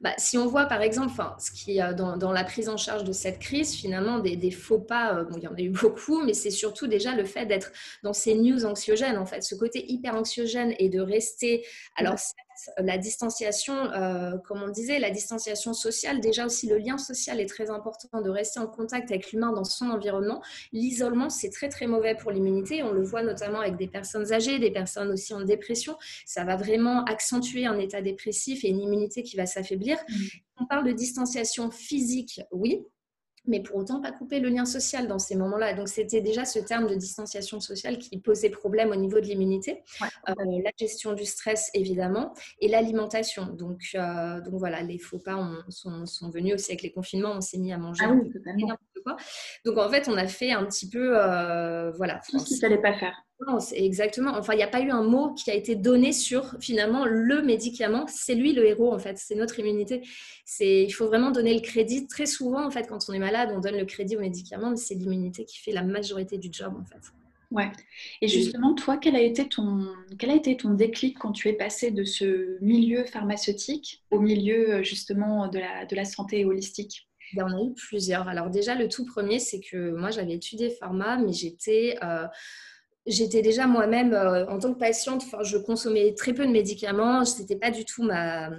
[0.00, 3.12] Bah, si on voit par exemple, ce qui dans, dans, la prise en charge de
[3.12, 6.50] cette crise, finalement, des, faux pas, euh, il y en a eu beaucoup, mais c'est
[6.50, 7.70] surtout déjà le fait d'être
[8.02, 11.66] dans ces news anxiogènes, en fait, ce côté hyper anxiogène et de rester.
[11.96, 12.16] Alors,
[12.78, 17.48] la distanciation, euh, comme on disait, la distanciation sociale, déjà aussi le lien social est
[17.48, 20.42] très important, de rester en contact avec l'humain dans son environnement.
[20.72, 22.82] L'isolement, c'est très très mauvais pour l'immunité.
[22.82, 25.96] On le voit notamment avec des personnes âgées, des personnes aussi en dépression.
[26.26, 29.98] Ça va vraiment accentuer un état dépressif et une immunité qui va s'affaiblir.
[30.08, 30.14] Mmh.
[30.60, 32.84] On parle de distanciation physique, oui,
[33.46, 35.74] mais pour autant pas couper le lien social dans ces moments-là.
[35.74, 39.82] Donc c'était déjà ce terme de distanciation sociale qui posait problème au niveau de l'immunité,
[40.28, 43.46] euh, la gestion du stress évidemment et l'alimentation.
[43.46, 47.40] Donc, euh, donc voilà, les faux pas sont, sont, venus aussi avec les confinements, on
[47.40, 48.32] s'est mis à manger ah oui,
[49.02, 49.16] quoi.
[49.64, 52.20] Donc en fait on a fait un petit peu, euh, voilà.
[52.22, 53.14] ce qu'il ne fallait pas faire
[53.72, 54.32] exactement.
[54.36, 57.42] Enfin, il n'y a pas eu un mot qui a été donné sur finalement le
[57.42, 58.06] médicament.
[58.06, 59.16] C'est lui le héros en fait.
[59.18, 60.02] C'est notre immunité.
[60.44, 62.06] C'est, il faut vraiment donner le crédit.
[62.06, 64.76] Très souvent en fait, quand on est malade, on donne le crédit au médicament, mais
[64.76, 67.00] c'est l'immunité qui fait la majorité du job en fait.
[67.50, 67.72] Ouais.
[68.20, 71.52] Et justement, toi, quel a été ton, quel a été ton déclic quand tu es
[71.52, 77.09] passé de ce milieu pharmaceutique au milieu justement de la, de la santé holistique?
[77.32, 78.28] Il y en a eu plusieurs.
[78.28, 81.96] Alors déjà, le tout premier, c'est que moi, j'avais étudié pharma, mais j'étais...
[82.02, 82.26] Euh,
[83.06, 87.24] j'étais déjà moi-même, euh, en tant que patiente, je consommais très peu de médicaments.
[87.24, 88.50] Ce n'était pas du tout ma,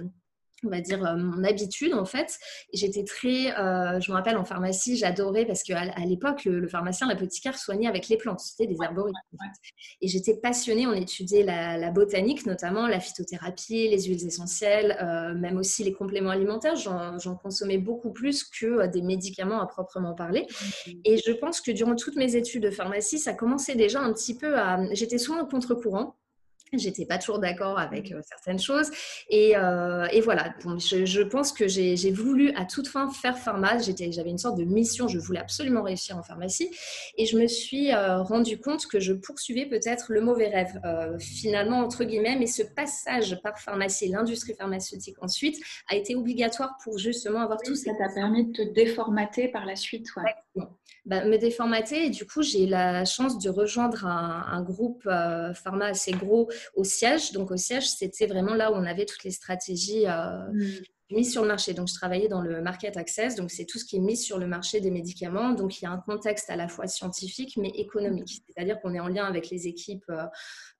[0.64, 2.38] on va dire, euh, mon habitude en fait.
[2.72, 7.06] J'étais très, euh, je me rappelle en pharmacie, j'adorais parce qu'à à, l'époque, le, pharmacien,
[7.08, 9.14] l'apothicaire soignait avec les plantes, c'était des herborites.
[10.00, 15.58] Et j'étais passionnée, on étudiait la, botanique, notamment la phytothérapie, les huiles essentielles, euh, même
[15.58, 16.76] aussi les compléments alimentaires.
[16.76, 20.46] J'en consommais beaucoup plus que des médicaments à proprement parler.
[21.04, 24.36] Et je pense que durant toutes mes études de pharmacie, ça commençait déjà un petit
[24.36, 24.78] peu à...
[24.92, 26.16] J'étais souvent au contre-courant.
[26.72, 28.14] J'étais pas toujours d'accord avec mmh.
[28.14, 28.90] euh, certaines choses.
[29.28, 33.78] Et, euh, et voilà, je, je, pense que j'ai voulu à toute fin faire pharma.
[33.78, 36.70] J'avais une sorte de mission, je voulais absolument réussir en pharmacie.
[37.18, 40.80] Et je me suis euh, rendu compte que je poursuivais peut-être le mauvais rêve,
[41.18, 42.36] finalement, entre guillemets.
[42.38, 47.74] Mais ce passage par pharmacie, l'industrie pharmaceutique ensuite, a été obligatoire pour justement avoir tout
[47.74, 47.92] ça.
[47.92, 50.06] Ça t'a permis de te déformater par la suite.
[50.16, 50.64] Ouais.
[51.04, 52.06] Bah, me déformater.
[52.06, 56.84] Et du coup, j'ai la chance de rejoindre un, groupe euh, pharma assez gros au
[56.84, 57.32] siège.
[57.32, 61.32] Donc, au siège, c'était vraiment là où on avait toutes les stratégies euh, mmh mise
[61.32, 61.74] sur le marché.
[61.74, 63.36] Donc, je travaillais dans le market access.
[63.36, 65.52] Donc, c'est tout ce qui est mis sur le marché des médicaments.
[65.52, 68.42] Donc, il y a un contexte à la fois scientifique mais économique.
[68.46, 70.26] C'est-à-dire qu'on est en lien avec les équipes, euh,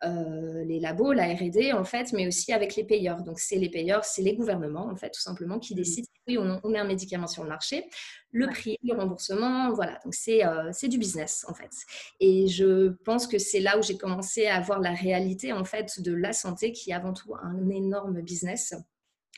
[0.04, 3.22] euh, les labos, la R&D en fait, mais aussi avec les payeurs.
[3.22, 5.76] Donc, c'est les payeurs, c'est les gouvernements en fait, tout simplement, qui mmh.
[5.76, 7.88] décident oui ou non on met un médicament sur le marché,
[8.30, 9.98] le prix, le remboursement, voilà.
[10.04, 11.70] Donc, c'est euh, c'est du business en fait.
[12.20, 16.00] Et je pense que c'est là où j'ai commencé à voir la réalité en fait
[16.00, 18.74] de la santé qui est avant tout un énorme business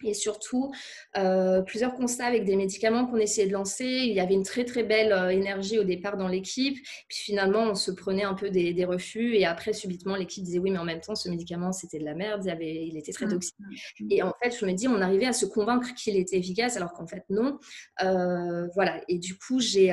[0.03, 0.73] et surtout
[1.17, 3.85] euh, plusieurs constats avec des médicaments qu'on essayait de lancer.
[3.85, 6.77] Il y avait une très très belle euh, énergie au départ dans l'équipe,
[7.09, 10.71] puis finalement on se prenait un peu des, refus et après subitement l'équipe disait oui
[10.71, 13.27] mais en même temps ce médicament c'était de la merde, il, avait, il était très
[13.27, 13.55] mmh, toxique.
[14.01, 14.09] Mmh.
[14.11, 16.93] Et en fait je me dis on arrivait à se convaincre qu'il était efficace alors
[16.93, 17.59] qu'en fait non.
[18.03, 19.91] Euh, voilà et du coup j'ai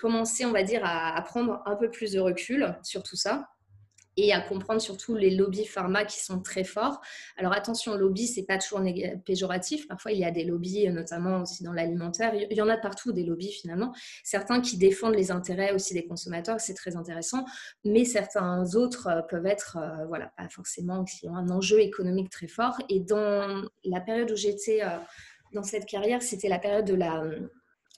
[0.00, 3.48] commencé on va dire à, à prendre un peu plus de recul sur tout ça
[4.16, 7.00] et à comprendre surtout les lobbies pharma qui sont très forts.
[7.36, 8.80] Alors attention, lobby, c'est pas toujours
[9.24, 9.88] péjoratif.
[9.88, 12.34] Parfois, il y a des lobbies, notamment aussi dans l'alimentaire.
[12.34, 13.94] Il y en a partout des lobbies finalement.
[14.24, 17.44] Certains qui défendent les intérêts aussi des consommateurs, c'est très intéressant.
[17.84, 22.30] Mais certains autres euh, peuvent être, euh, voilà, pas forcément qui ont un enjeu économique
[22.30, 22.76] très fort.
[22.88, 24.98] Et dans la période où j'étais euh,
[25.52, 27.22] dans cette carrière, c'était la période de la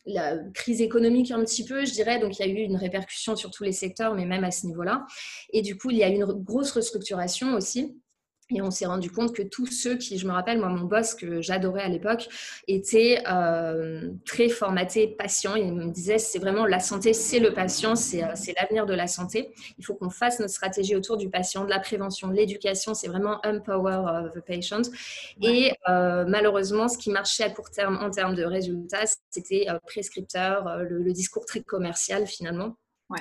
[0.06, 2.18] la crise économique un petit peu, je dirais.
[2.18, 4.66] Donc, il y a eu une répercussion sur tous les secteurs, mais même à ce
[4.66, 5.06] niveau-là.
[5.52, 7.96] Et du coup, il y a eu une grosse restructuration aussi.
[8.54, 11.14] Et on s'est rendu compte que tous ceux qui, je me rappelle, moi, mon boss
[11.14, 12.28] que j'adorais à l'époque,
[12.68, 15.56] était euh, très formaté patient.
[15.56, 19.08] Il me disait, c'est vraiment la santé, c'est le patient, euh, c'est l'avenir de la
[19.08, 19.52] santé.
[19.78, 22.94] Il faut qu'on fasse notre stratégie autour du patient, de la prévention, de l'éducation.
[22.94, 24.82] C'est vraiment empower the patient.
[25.42, 30.78] Et euh, malheureusement, ce qui marchait à court terme en termes de résultats, c'était prescripteur,
[30.78, 32.76] le, le, discours très commercial finalement.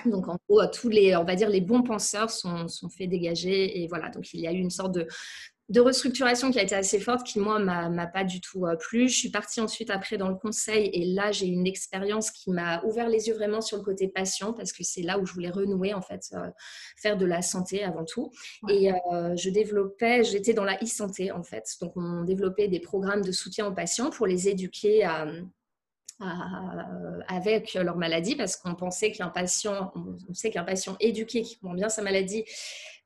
[0.05, 3.81] Donc, en gros, tous les, on va dire, les bons penseurs sont, sont faits dégager.
[3.81, 5.07] Et voilà, donc il y a eu une sorte de,
[5.69, 9.07] de restructuration qui a été assez forte, qui moi m'a pas du tout euh, plu.
[9.07, 12.51] Je suis partie ensuite après dans le conseil et là j'ai eu une expérience qui
[12.51, 15.33] m'a ouvert les yeux vraiment sur le côté patient parce que c'est là où je
[15.33, 16.49] voulais renouer en fait, euh,
[16.97, 18.31] faire de la santé avant tout.
[18.69, 23.23] Et euh, je développais, j'étais dans la e-santé en fait, donc on développait des programmes
[23.23, 25.27] de soutien aux patients pour les éduquer à
[27.27, 31.75] avec leur maladie parce qu'on pensait qu'un patient, on sait qu'un patient éduqué qui comprend
[31.75, 32.45] bien sa maladie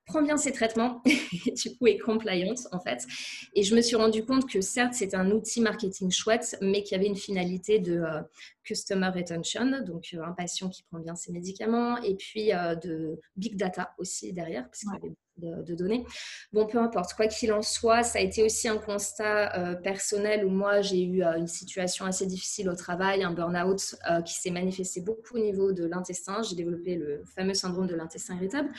[0.08, 3.06] prend bien ses traitements, du coup est compliant en fait.
[3.54, 6.96] Et je me suis rendu compte que certes c'est un outil marketing chouette, mais qui
[6.96, 8.22] avait une finalité de euh,
[8.64, 13.20] customer retention, donc euh, un patient qui prend bien ses médicaments, et puis euh, de
[13.36, 16.06] big data aussi derrière, parce qu'il y avait de, données.
[16.54, 20.46] Bon, peu importe, quoi qu'il en soit, ça a été aussi un constat euh, personnel
[20.46, 24.34] où moi j'ai eu euh, une situation assez difficile au travail, un burn-out euh, qui
[24.34, 26.42] s'est manifesté beaucoup au niveau de l'intestin.
[26.42, 28.70] J'ai développé le fameux syndrome de l'intestin irritable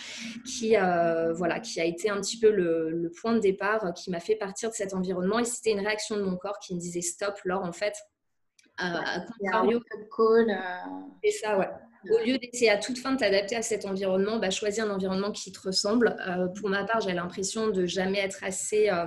[0.45, 0.75] qui,
[1.35, 4.69] voilà, qui a été un petit peu le, point de départ qui m'a fait partir
[4.69, 7.65] de cet environnement et c'était une réaction de mon corps qui me disait stop, Laure,
[7.65, 7.95] en fait.
[8.77, 9.81] à contrario,
[10.15, 10.57] call.
[11.23, 11.69] Et ça, ouais.
[12.05, 15.33] Au lieu d'essayer à toute fin de t'adapter à cet environnement, bah, choisis un environnement
[15.33, 16.17] qui te ressemble.
[16.27, 18.89] Euh, pour ma part, j'ai l'impression de jamais être assez.
[18.89, 19.07] Euh,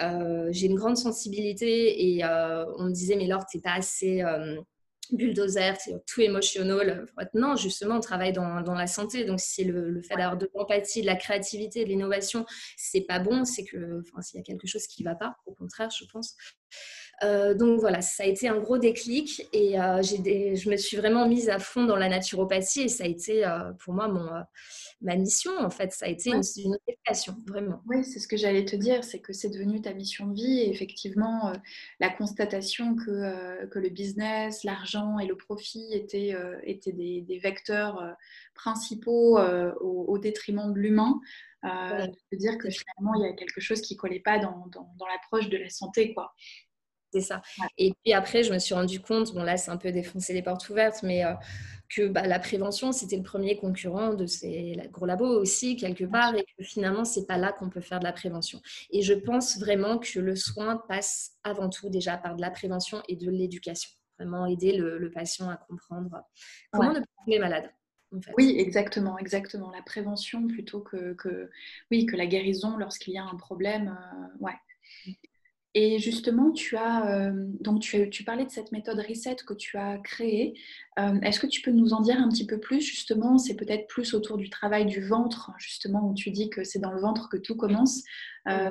[0.00, 4.22] euh, j'ai une grande sensibilité et on me disait, mais Laure, t'es pas assez
[5.12, 7.06] bulldozer, c'est tout émotionnel.
[7.34, 9.24] Non, justement, on travaille dans, la santé.
[9.24, 13.18] Donc, si le, le fait d'avoir de l'empathie, de la créativité, de l'innovation, c'est pas
[13.18, 16.36] bon, c'est que, s'il y a quelque chose qui va pas, au contraire, je pense.
[17.22, 21.28] Euh, donc voilà, ça a été un gros déclic et euh, je me suis vraiment
[21.28, 24.28] mise à fond dans la naturopathie et ça a été euh, pour moi mon,
[25.00, 25.92] ma mission en fait.
[25.92, 26.76] Ça a été une, une
[27.46, 27.80] vraiment.
[27.86, 30.60] Oui, c'est ce que j'allais te dire, c'est que c'est devenu ta mission de vie
[30.60, 31.52] et effectivement
[32.00, 38.16] la constatation que, que le business, l'argent et le profit étaient, étaient des, des vecteurs
[38.54, 39.38] principaux
[39.80, 41.20] au, détriment de l'humain.
[41.64, 44.92] Euh, de dire que finalement il y a quelque chose qui collait pas dans, dans,
[44.98, 46.34] dans l'approche de la santé quoi
[47.14, 47.42] c'est ça.
[47.78, 50.42] Et puis après, je me suis rendu compte, bon là c'est un peu défoncer les
[50.42, 51.32] portes ouvertes, mais euh,
[51.88, 56.34] que bah, la prévention c'était le premier concurrent de ces gros labos aussi quelque part,
[56.34, 58.60] et que finalement c'est pas là qu'on peut faire de la prévention.
[58.90, 63.00] Et je pense vraiment que le soin passe avant tout déjà par de la prévention
[63.08, 63.90] et de l'éducation.
[64.18, 66.24] Vraiment aider le, patient à comprendre
[66.72, 67.70] comment ne pas tomber malade.
[68.36, 69.70] Oui, exactement, exactement.
[69.72, 71.50] La prévention plutôt que, que,
[71.90, 73.88] oui, que la guérison lorsqu'il y a un problème.
[73.88, 75.14] Euh, ouais.
[75.76, 79.76] Et justement, tu as euh, donc tu, tu, parlais de cette méthode reset que tu
[79.76, 80.54] as créée.
[81.00, 83.88] Euh, est-ce que tu peux nous en dire un petit peu plus Justement, c'est peut-être
[83.88, 87.28] plus autour du travail du ventre, justement, où tu dis que c'est dans le ventre
[87.28, 88.02] que tout commence.
[88.48, 88.70] Euh,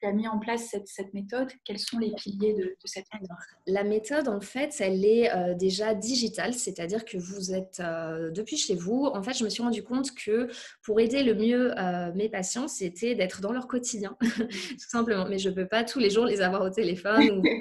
[0.00, 3.36] tu as mis en place cette, méthode Quels sont les piliers de, cette méthode?
[3.66, 8.56] La méthode, en fait, elle est euh, déjà digitale, c'est-à-dire que vous êtes euh, depuis
[8.56, 9.06] chez vous.
[9.06, 10.48] En fait, je me suis rendu compte que
[10.82, 15.26] pour aider le mieux euh, mes patients, c'était d'être dans leur quotidien, tout simplement.
[15.28, 17.42] Mais je ne peux pas tous les jours les avoir au téléphone.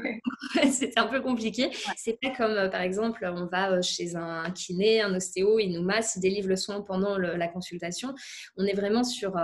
[0.71, 1.69] C'était un peu compliqué.
[1.95, 6.15] C'est pas comme, par exemple, on va chez un kiné, un ostéo, il nous masse,
[6.15, 8.13] il délivre le soin pendant la consultation.
[8.57, 9.35] On est vraiment sur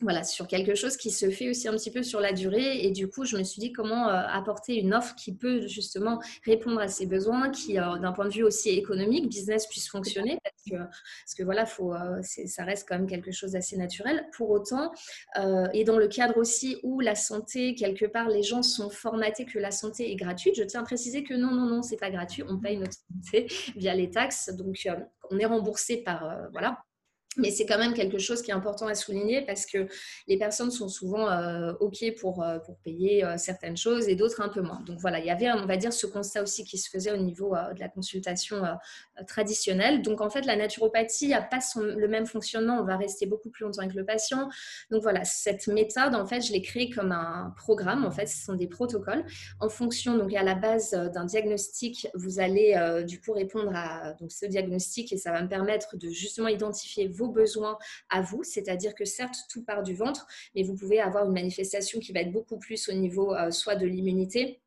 [0.00, 2.84] voilà, sur quelque chose qui se fait aussi un petit peu sur la durée.
[2.84, 6.20] Et du coup, je me suis dit comment euh, apporter une offre qui peut justement
[6.44, 10.38] répondre à ces besoins, qui, euh, d'un point de vue aussi économique, business puisse fonctionner.
[10.68, 14.26] Parce que, voilà, faut, euh, ça reste quand même quelque chose d'assez naturel.
[14.36, 14.90] Pour autant,
[15.72, 19.58] et dans le cadre aussi où la santé, quelque part, les gens sont formatés que
[19.58, 22.42] la santé est gratuite, je tiens à préciser que non, non, non, c'est pas gratuit.
[22.48, 24.50] On paye notre santé via les taxes.
[24.50, 24.76] Donc,
[25.30, 26.78] on est remboursé par, voilà,
[27.36, 29.88] mais c'est quand même quelque chose qui est important à souligner parce que
[30.28, 34.40] les personnes sont souvent euh, OK pour, euh, pour payer euh, certaines choses et d'autres
[34.40, 34.80] un peu moins.
[34.86, 37.16] Donc voilà, il y avait, on va dire, ce constat aussi qui se faisait au
[37.16, 38.62] niveau de la consultation
[39.26, 40.02] traditionnelle.
[40.02, 42.78] Donc en fait, la naturopathie n'a pas le même fonctionnement.
[42.80, 44.48] On va rester beaucoup plus longtemps avec le patient.
[44.90, 48.04] Donc voilà, cette méthode, en fait, je l'ai créée comme un programme.
[48.04, 49.24] En fait, ce sont des protocoles.
[49.60, 54.32] En fonction, donc à la base d'un diagnostic, vous allez du coup répondre à donc,
[54.32, 57.78] ce diagnostic et ça va me permettre de justement identifier vos besoins
[58.10, 58.42] à vous.
[58.42, 62.20] C'est-à-dire que certes, tout part du ventre, mais vous pouvez avoir une manifestation qui va
[62.20, 64.60] être beaucoup plus au niveau euh, soit de l'immunité.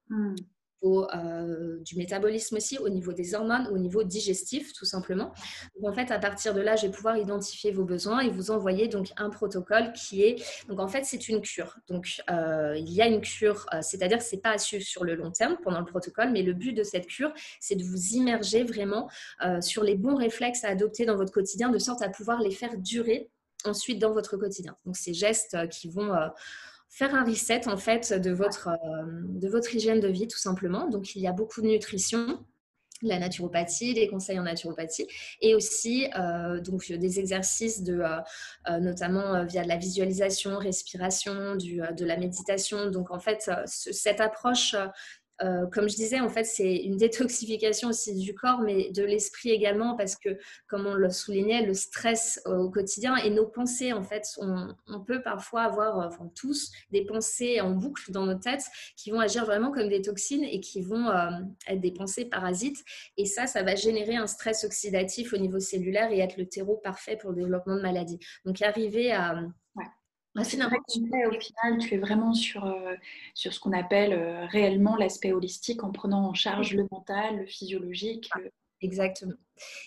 [0.84, 1.06] Hmm.
[1.16, 5.34] Euh, du métabolisme aussi, au niveau des hormones, au niveau digestif, tout simplement.
[5.76, 8.52] Donc, en fait, à partir de là, je vais pouvoir identifier vos besoins et vous
[8.52, 11.78] envoyer donc un protocole qui est, donc en fait, c'est une cure.
[11.88, 15.16] Donc, euh, il y a une cure, c'est-à-dire que c'est pas à suivre sur le
[15.16, 18.64] long terme pendant le protocole, mais le but de cette cure, c'est de vous immerger
[18.64, 19.10] vraiment
[19.62, 22.78] sur les bons réflexes à adopter dans votre quotidien, de sorte à pouvoir les faire
[22.78, 23.30] durer
[23.66, 24.76] ensuite dans votre quotidien.
[24.86, 26.14] Donc, ces gestes qui vont
[26.98, 30.90] faire un reset en fait de votre, euh, de votre hygiène de vie tout simplement.
[30.90, 32.44] Donc il y a beaucoup de nutrition.
[33.04, 35.06] la naturopathie, les conseils en naturopathie,
[35.40, 36.08] et aussi
[36.64, 38.02] donc des exercices de,
[38.80, 42.90] notamment via de la visualisation, respiration, du, de la méditation.
[42.90, 44.76] Donc en fait, cette approche
[45.44, 49.52] euh, comme je disais, en fait, c'est une détoxification aussi du corps, mais de l'esprit
[49.52, 54.04] également, parce que, comme on le soulignait, le stress au quotidien et nos pensées, en
[54.04, 58.66] fait, on, peut parfois avoir, euh, enfin tous, des pensées en boucle dans nos têtes
[58.96, 61.30] qui vont agir vraiment comme des toxines et qui vont euh,
[61.68, 62.84] être des pensées parasites.
[63.18, 66.76] Et ça, ça va générer un stress oxydatif au niveau cellulaire et être le terreau
[66.76, 68.20] parfait pour le développement de maladies.
[68.46, 69.36] Donc, arriver à
[70.38, 72.94] ah, c'est complet au final, tu es vraiment sur, euh,
[73.34, 77.46] sur ce qu'on appelle euh, réellement l'aspect holistique en prenant en charge le mental, le
[77.48, 78.30] physiologique.
[78.82, 79.34] Exactement.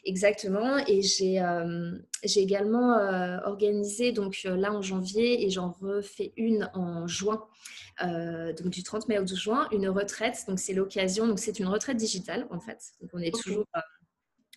[0.04, 0.78] Exactement.
[0.88, 1.92] Et j'ai euh,
[2.24, 2.96] également
[3.44, 7.46] organisé, donc là en janvier, et j'en refais une en juin,
[8.00, 10.44] donc du 30 mai au 12 juin, une retraite.
[10.48, 12.82] Donc c'est l'occasion, donc c'est une retraite digitale en fait.
[13.00, 13.64] Donc on est toujours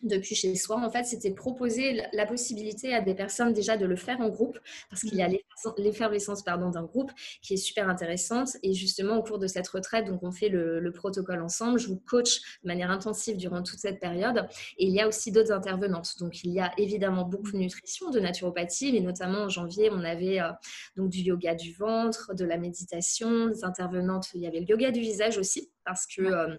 [0.03, 3.95] depuis chez soi, en fait, c'était proposer la possibilité à des personnes déjà de le
[3.95, 5.37] faire en groupe, parce qu'il y a mmh.
[5.77, 7.11] l'effervescence d'un groupe
[7.41, 8.57] qui est super intéressante.
[8.63, 11.79] Et justement, au cours de cette retraite, donc on fait le, protocole ensemble.
[11.79, 14.47] Je vous coach de manière intensive durant toute cette période.
[14.77, 16.19] Et il y a aussi d'autres intervenantes.
[16.19, 20.03] Donc il y a évidemment beaucoup de nutrition, de naturopathie, mais notamment en janvier, on
[20.03, 20.51] avait euh,
[20.95, 24.27] donc du yoga du ventre, de la méditation, des intervenantes.
[24.35, 26.55] Il y avait le yoga du visage aussi, parce que euh,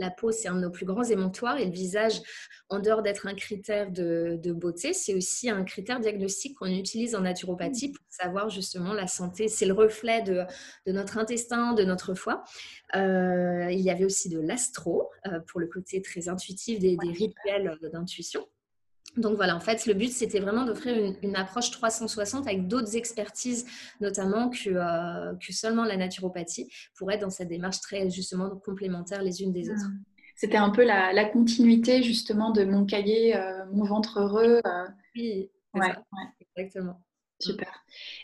[0.00, 2.20] la peau, c'est un de nos plus grands émontoires et le visage,
[2.68, 7.20] en dehors d'être un critère de, beauté, c'est aussi un critère diagnostique qu'on utilise en
[7.20, 7.92] naturopathie mmh.
[7.92, 9.48] pour savoir justement la santé.
[9.48, 10.44] C'est le reflet de,
[10.86, 12.42] notre intestin, de notre foie.
[12.96, 17.78] Euh, il y avait aussi de l'astro euh, pour le côté très intuitif des rituels
[17.92, 18.46] d'intuition.
[19.16, 23.66] Donc voilà, en fait, le but, c'était vraiment d'offrir une, approche 360 avec d'autres expertises,
[24.00, 29.22] notamment que, euh, que, seulement la naturopathie, pour être dans cette démarche très justement complémentaire
[29.22, 29.88] les unes des autres.
[29.88, 30.04] Mmh.
[30.36, 34.60] C'était un peu la, continuité justement de mon cahier, euh, mon ventre heureux.
[34.64, 34.86] Euh.
[35.14, 35.50] Oui,
[36.56, 37.02] exactement.
[37.40, 37.72] Super.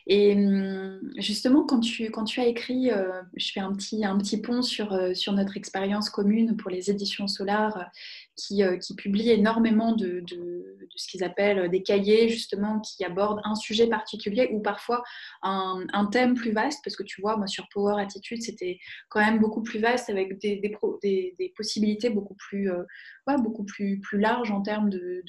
[0.06, 4.18] Et hum, justement, quand tu, quand tu as écrit, euh, je fais un petit, un
[4.18, 7.90] petit pont sur, euh, sur notre expérience commune pour les éditions Solar,
[8.36, 13.54] qui, qui publient énormément de, de, ce qu'ils appellent des cahiers, justement, qui abordent un
[13.54, 15.02] sujet particulier ou parfois
[15.42, 19.20] un, un, thème plus vaste, parce que tu vois, moi, sur Power Attitude, c'était quand
[19.20, 24.20] même beaucoup plus vaste, avec des, des, des, possibilités beaucoup plus, ouais, beaucoup plus, plus
[24.20, 25.22] larges en termes de,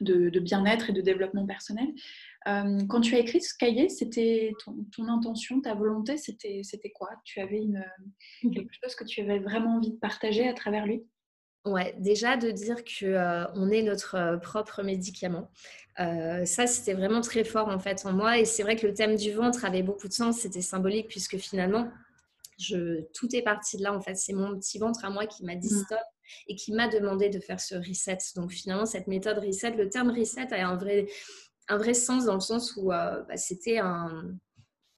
[0.00, 1.88] de, de bien-être et de développement personnel.
[2.48, 6.62] Euh, quand tu as écrit ce cahier, c'était ton, intention, ta volonté, c'était,
[6.94, 7.10] quoi?
[7.24, 7.84] Tu avais une,
[8.54, 11.02] quelque chose que tu avais vraiment envie de partager à travers lui?
[11.66, 15.50] Ouais, déjà de dire que euh, on est notre euh, propre médicament.
[15.98, 18.38] ça, c'était vraiment très fort en fait en moi.
[18.38, 20.38] Et c'est vrai que le thème du ventre avait beaucoup de sens.
[20.38, 21.90] C'était symbolique puisque finalement,
[22.58, 24.14] je, tout est parti de là en fait.
[24.14, 25.84] C'est mon petit ventre à moi qui m'a dit mmh.
[25.84, 25.98] stop
[26.48, 28.18] et qui m'a demandé de faire ce reset.
[28.36, 31.06] Donc finalement, cette méthode reset, le terme reset a un vrai
[31.68, 34.36] un vrai sens dans le sens où euh, bah, c'était un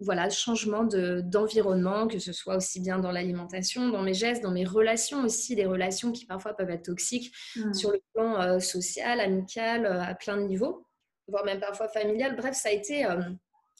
[0.00, 4.64] voilà, changement d'environnement, que ce soit aussi bien dans l'alimentation, dans mes gestes, dans mes
[4.64, 7.74] relations aussi, des relations qui parfois peuvent être toxiques mmh.
[7.74, 10.86] sur le plan euh, social, amical, euh, à plein de niveaux,
[11.26, 12.36] voire même parfois familial.
[12.36, 13.04] Bref, ça a été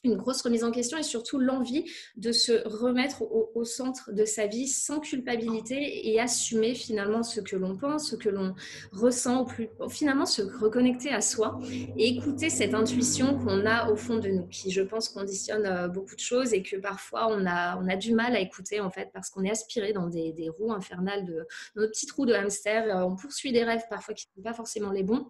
[0.03, 1.85] une grosse remise en question et surtout l'envie
[2.15, 7.55] de se remettre au, centre de sa vie sans culpabilité et assumer finalement ce que
[7.55, 8.55] l'on pense, ce que l'on
[8.91, 9.45] ressent,
[9.89, 11.59] finalement se reconnecter à soi
[11.97, 15.87] et écouter cette intuition qu'on a au fond de nous, qui je pense conditionne euh,
[15.87, 18.89] beaucoup de choses et que parfois on a, on a du mal à écouter en
[18.89, 22.95] fait parce qu'on est aspiré dans des, roues infernales, de, nos petites roues de hamster,
[22.95, 25.29] euh, on poursuit des rêves parfois qui ne sont pas forcément les bons.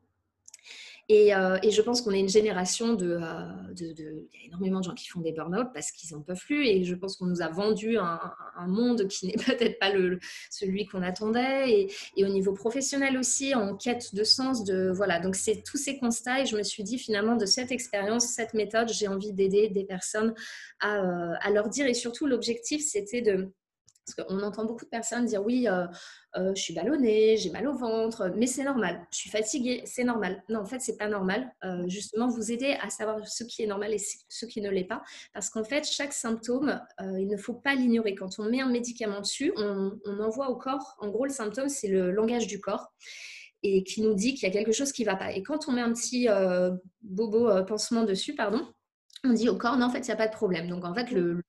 [1.11, 4.79] Euh, et, je pense qu'on est une génération de, euh, de, Il y a énormément
[4.79, 6.67] de gens qui font des burn-out parce qu'ils n'en peuvent plus.
[6.67, 8.19] Et je pense qu'on nous a vendu un,
[8.67, 10.19] monde qui n'est peut-être pas le,
[10.51, 11.89] celui qu'on attendait.
[12.15, 14.63] Et, au niveau professionnel aussi, en quête de sens.
[14.63, 15.19] De, voilà.
[15.19, 16.41] Donc, c'est tous ces constats.
[16.41, 19.85] Et je me suis dit, finalement, de cette expérience, cette méthode, j'ai envie d'aider des
[19.85, 20.35] personnes
[20.79, 21.87] à, euh, à leur dire.
[21.87, 23.51] Et surtout, l'objectif, c'était de
[24.09, 25.85] parce qu'on entend beaucoup de personnes dire oui, euh,
[26.37, 29.05] euh, je suis ballonnée, j'ai mal au ventre, mais c'est normal.
[29.11, 30.43] Je suis fatiguée, c'est normal.
[30.49, 31.51] Non, en fait, c'est pas normal.
[31.63, 34.85] Euh, justement, vous aider à savoir ce qui est normal et ce qui ne l'est
[34.85, 35.01] pas.
[35.33, 38.15] Parce qu'en fait, chaque symptôme, il ne faut pas l'ignorer.
[38.15, 40.95] Quand on met un médicament dessus, on, on envoie au corps.
[40.99, 42.91] En gros, le symptôme, c'est le langage du corps
[43.61, 45.33] et qui nous dit qu'il y a quelque chose qui ne va pas.
[45.33, 46.27] Et quand on met un petit
[47.01, 48.65] bobo pansement dessus, pardon,
[49.23, 50.69] on dit au corps, non, en fait, il n'y a pas de problème.
[50.69, 51.41] Donc, en fait, le,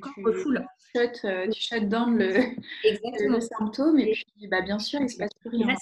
[0.00, 0.66] corps refoule.
[0.96, 5.30] Euh, tu shut down le, symptôme et puis, bah, bien sûr, il ne se passe
[5.40, 5.76] plus rien.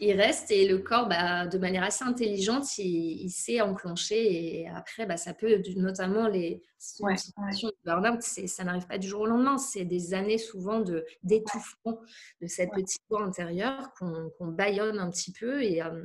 [0.00, 5.06] il reste et le corps, bah, de manière assez intelligente, il, s'est enclenché et après,
[5.06, 9.56] bah, ça peut, notamment les situations de burn-out, ça n'arrive pas du jour au lendemain,
[9.56, 12.00] c'est des années souvent de, d'étouffement
[12.40, 16.04] de cette petite voix intérieure qu'on, qu'on baillonne un petit peu et, euh,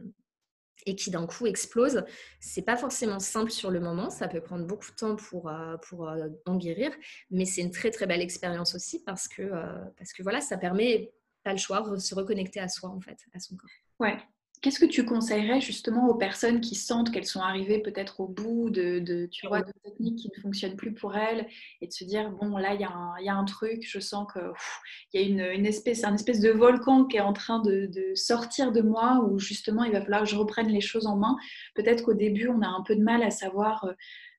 [0.87, 2.03] et qui d'un coup explose.
[2.39, 5.77] C'est pas forcément simple sur le moment, ça peut prendre beaucoup de temps pour, euh,
[5.77, 6.91] pour euh, en guérir,
[7.29, 9.51] mais c'est une très très belle expérience aussi parce que,
[9.97, 11.11] parce que voilà, ça permet
[11.43, 13.69] pas le choix de se reconnecter à soi en fait, à son corps.
[13.99, 14.17] Ouais,
[14.61, 18.69] Qu'est-ce que tu conseillerais justement aux personnes qui sentent qu'elles sont arrivées peut-être au bout
[18.71, 21.47] de, tu vois, de techniques qui ne fonctionnent plus pour elles
[21.81, 25.21] et de se dire, bon, là, il y, y, a un truc, je sens qu'il
[25.21, 28.15] y a une, une, espèce, un espèce de volcan qui est en train de, de,
[28.15, 31.35] sortir de moi où justement il va falloir que je reprenne les choses en main.
[31.75, 33.93] Peut-être qu'au début, on a un peu de mal à savoir euh,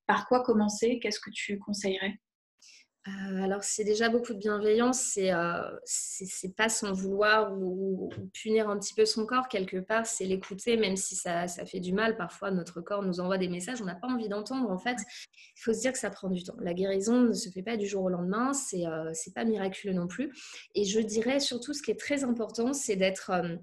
[0.07, 0.99] par quoi commencer.
[1.01, 2.19] Qu'est-ce que tu conseillerais?
[3.09, 5.63] Euh, alors, c'est déjà beaucoup de bienveillance, c'est euh,
[6.57, 10.97] pas sans vouloir ou, punir un petit peu son corps quelque part, c'est l'écouter, même
[10.97, 12.17] si ça, fait du mal.
[12.17, 14.71] Parfois, notre corps nous envoie des messages, on n'a pas envie d'entendre.
[14.71, 14.97] En fait,
[15.33, 16.57] il faut se dire que ça prend du temps.
[16.61, 20.07] La guérison ne se fait pas du jour au lendemain, c'est euh, pas miraculeux non
[20.07, 20.33] plus.
[20.75, 23.57] Et je dirais surtout, ce qui est très important, c'est d'être euh,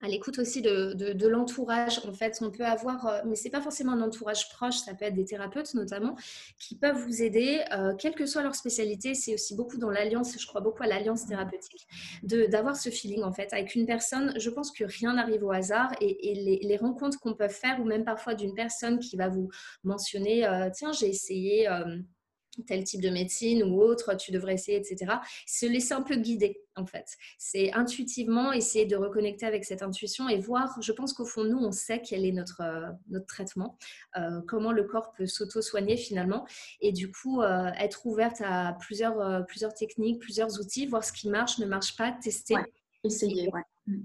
[0.00, 2.00] à l'écoute aussi de, de, l'entourage.
[2.06, 5.04] En fait, on peut avoir, euh, mais c'est pas forcément un entourage proche, ça peut
[5.04, 6.16] être des thérapeutes notamment,
[6.58, 9.14] qui peuvent vous aider, euh, quelle que soit leur spécialité.
[9.14, 11.86] C'est aussi beaucoup dans l'alliance, je crois beaucoup à l'alliance thérapeutique,
[12.22, 14.32] d'avoir ce feeling en fait avec une personne.
[14.38, 17.84] Je pense que rien n'arrive au hasard et, les, les, rencontres qu'on peut faire, ou
[17.84, 19.48] même parfois d'une personne qui va vous
[19.82, 21.68] mentionner, euh, tiens, j'ai essayé
[22.66, 25.14] tel type de médecine ou autre, tu devrais essayer, etc.
[25.46, 27.16] Se laisser un peu guider, en fait.
[27.38, 31.58] C'est intuitivement essayer de reconnecter avec cette intuition et voir, je pense qu'au fond, nous,
[31.58, 33.76] on sait quel est notre, euh, notre traitement,
[34.16, 36.46] euh, comment le corps peut s'auto-soigner finalement.
[36.80, 41.28] Et du coup, euh, être ouverte à plusieurs, plusieurs techniques, plusieurs outils, voir ce qui
[41.28, 42.56] marche, ne marche pas, tester.
[43.04, 43.96] essayer, ouais.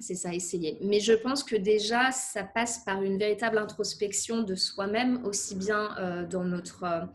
[0.00, 0.78] C'est ça, essayer.
[0.80, 6.26] Mais je pense que déjà, ça passe par une véritable introspection de soi-même, aussi bien
[6.30, 7.08] dans notre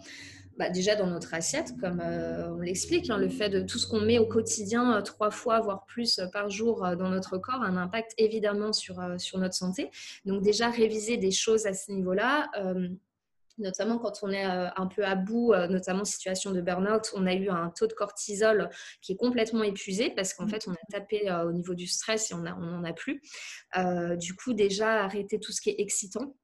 [0.57, 3.87] bah, déjà dans notre assiette, comme euh, on l'explique, hein, le fait de tout ce
[3.87, 7.63] qu'on met au quotidien, euh, trois fois, voire plus euh, par jour dans notre corps,
[7.63, 9.89] a un impact évidemment sur, sur notre santé.
[10.25, 12.49] Donc déjà, réviser des choses à ce niveau-là
[13.59, 17.49] notamment quand on est un peu à bout, notamment situation de burn-out, on a eu
[17.49, 18.67] un taux de cortisol
[18.99, 22.33] qui est complètement épuisé parce qu'en fait, on a tapé au niveau du stress et
[22.33, 23.21] on n'en a plus.
[24.17, 26.35] du coup, déjà, arrêter tout ce qui est excitant.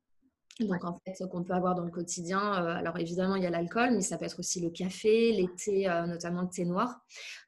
[0.59, 3.45] Donc, en fait, ce qu'on peut avoir dans le quotidien, euh, alors évidemment, il y
[3.45, 6.65] a l'alcool, mais ça peut être aussi le café, les thés, euh, notamment le thé
[6.65, 7.01] noir.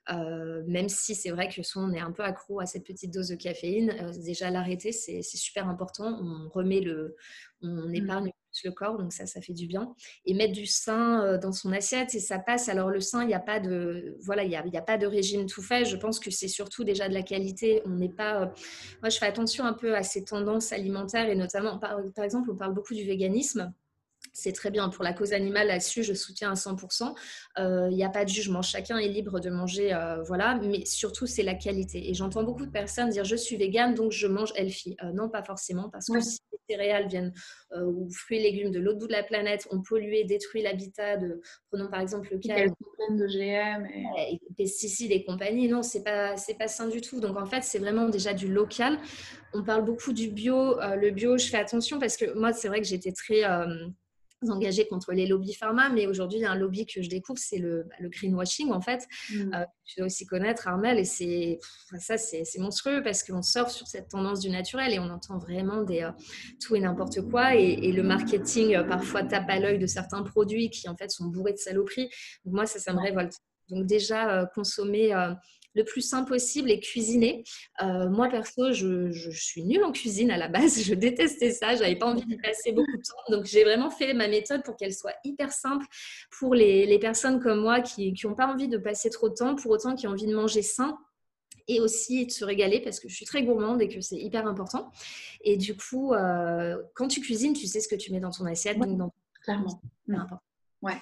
[0.10, 3.14] Euh, même si c'est vrai que souvent on est un peu accro à cette petite
[3.14, 6.20] dose de caféine, déjà l'arrêter, c'est super important.
[6.22, 7.16] On remet le,
[7.62, 7.96] on mmh.
[7.96, 8.32] épargne
[8.64, 9.96] le corps, donc ça, ça fait du bien.
[10.26, 12.70] Et mettre du sein euh, dans son assiette, et ça passe.
[12.70, 15.46] Alors le sein, il n'y a pas de, voilà, il y a, pas de régime
[15.46, 15.86] tout fait.
[15.86, 17.82] Je pense que c'est surtout déjà de la qualité.
[17.86, 18.46] On n'est pas, euh,
[19.02, 22.52] moi, je fais attention un peu à ces tendances alimentaires et notamment, par, par exemple,
[22.52, 23.74] on parle beaucoup du véganisme
[24.34, 24.90] c'est très bien.
[24.90, 27.14] Pour la cause animale, là-dessus, je soutiens à 100%.
[27.58, 28.62] Il euh, n'y a pas de jugement.
[28.62, 30.60] Chacun est libre de manger, euh, voilà.
[30.62, 32.10] Mais surtout, c'est la qualité.
[32.10, 34.96] Et j'entends beaucoup de personnes dire je suis végane, donc je mange healthy.
[35.04, 37.34] Euh, non, pas forcément, parce que si les céréales viennent
[37.76, 41.42] ou fruits et légumes de l'autre bout de la planète ont pollué, détruit l'habitat de,
[41.70, 42.66] prenons par exemple le cas
[43.10, 44.40] de GM et...
[44.58, 45.68] pesticides et compagnie.
[45.68, 47.20] Non, c'est pas c'est pas sain du tout.
[47.20, 48.98] Donc en fait, c'est vraiment déjà du local.
[49.54, 50.80] On parle beaucoup du bio.
[50.80, 53.44] le bio, je fais attention parce que moi, c'est vrai que j'étais très
[54.50, 57.38] engagés contre les lobbies pharma, mais aujourd'hui, il y a un lobby que je découvre,
[57.40, 59.08] c'est le, bah, le, greenwashing, en fait.
[59.30, 59.54] Mm.
[59.54, 61.60] Euh, tu dois aussi connaître, Armel, et c'est
[62.00, 65.84] ça, c'est monstrueux parce qu'on sort sur cette tendance du naturel et on entend vraiment
[65.84, 66.12] des, euh,
[66.60, 67.56] tout et n'importe quoi.
[67.56, 71.26] Et, le marketing, euh, parfois, tape à l'œil de certains produits qui, en fait, sont
[71.26, 72.10] bourrés de saloperies.
[72.46, 73.34] Donc, moi, ça, ça me révolte.
[73.70, 75.14] Donc, déjà, consommer
[75.74, 77.44] le plus simple possible et cuisiner.
[77.82, 80.82] Euh, moi, perso, je, suis nulle en cuisine à la base.
[80.84, 81.76] Je détestais ça.
[81.76, 83.36] J'avais pas envie d'y passer beaucoup de temps.
[83.36, 85.86] Donc, j'ai vraiment fait ma méthode pour qu'elle soit hyper simple
[86.40, 89.72] pour les, personnes comme moi qui n'ont pas envie de passer trop de temps, pour
[89.72, 90.98] autant qui ont envie de manger sain
[91.68, 94.46] et aussi de se régaler parce que je suis très gourmande et que c'est hyper
[94.46, 94.92] important.
[95.44, 98.46] Et du coup, euh, quand tu cuisines, tu sais ce que tu mets dans ton
[98.46, 98.78] assiette.
[98.78, 99.14] donc dans...
[99.44, 99.82] Clairement.
[100.82, 100.98] Ouais.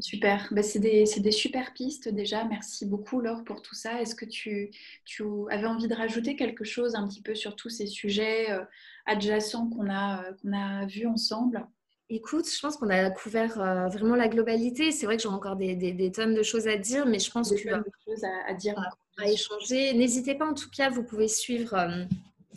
[0.00, 2.44] Super, bah, c'est des, des, super pistes déjà.
[2.44, 4.00] Merci beaucoup Laure pour tout ça.
[4.02, 4.70] Est-ce que tu,
[5.04, 8.62] tu, avais envie de rajouter quelque chose un petit peu sur tous ces sujets euh,
[9.06, 11.66] adjacents qu'on a, euh, qu'on a vus ensemble?
[12.10, 14.92] Écoute, je pense qu'on a couvert euh, vraiment la globalité.
[14.92, 17.50] C'est vrai que j'ai encore des, des, tonnes de choses à dire, mais je pense
[17.50, 17.70] des que...
[17.70, 18.78] Tonnes de choses à, dire.
[19.18, 19.94] À, échanger.
[19.94, 21.74] N'hésitez pas en tout cas, vous pouvez suivre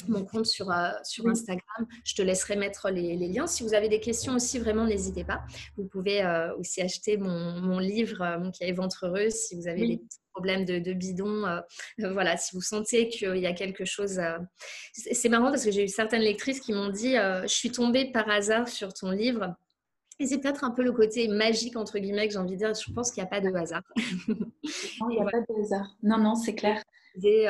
[0.07, 1.87] mon compte sur, euh, sur Instagram.
[2.03, 3.47] Je te laisserai mettre les, liens.
[3.47, 5.41] Si vous avez des questions aussi, vraiment, n'hésitez pas.
[5.77, 9.87] Vous pouvez euh, aussi acheter mon, livre, euh, Mon est ventre heureux, si vous avez
[9.87, 10.01] des
[10.33, 11.45] problèmes de, bidon.
[11.97, 14.19] voilà, si vous sentez qu'il y a quelque chose.
[14.93, 18.29] C'est marrant parce que j'ai eu certaines lectrices qui m'ont dit Je suis tombée par
[18.29, 19.55] hasard sur ton livre.
[20.19, 22.73] Et c'est peut-être un peu le côté magique, entre guillemets, que j'ai envie de dire.
[22.73, 23.81] Je pense qu'il n'y a pas de hasard.
[24.27, 25.97] non, il n'y a pas de hasard.
[26.03, 26.81] Non, non, c'est clair.
[27.23, 27.47] Et,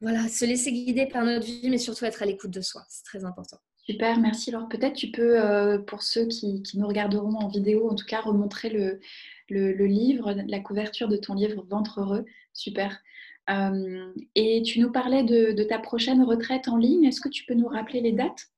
[0.00, 2.82] voilà, se laisser guider par notre vie, mais surtout être à l'écoute de soi.
[2.88, 3.58] C'est très important.
[3.76, 4.50] Super, merci.
[4.50, 8.20] Alors peut-être tu peux, euh, pour ceux qui, nous regarderont en vidéo, en tout cas,
[8.20, 9.00] remontrer le,
[9.48, 12.24] le, livre, la couverture de ton livre Ventre heureux.
[12.52, 13.00] Super.
[13.48, 17.04] Euh, et tu nous parlais de ta prochaine retraite en ligne.
[17.04, 18.48] Est-ce que tu peux nous rappeler les dates?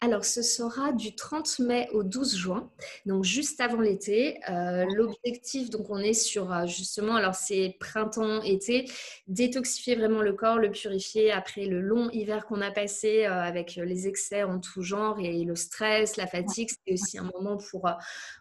[0.00, 2.70] Alors, ce sera du 30 mai au 12 juin,
[3.04, 4.38] donc juste avant l'été.
[4.48, 8.88] Euh, l'objectif, donc on est sur euh, justement, alors c'est printemps-été,
[9.26, 13.74] détoxifier vraiment le corps, le purifier après le long hiver qu'on a passé euh, avec
[13.74, 16.68] les excès en tout genre et le stress, la fatigue.
[16.70, 17.90] C'est aussi un moment pour,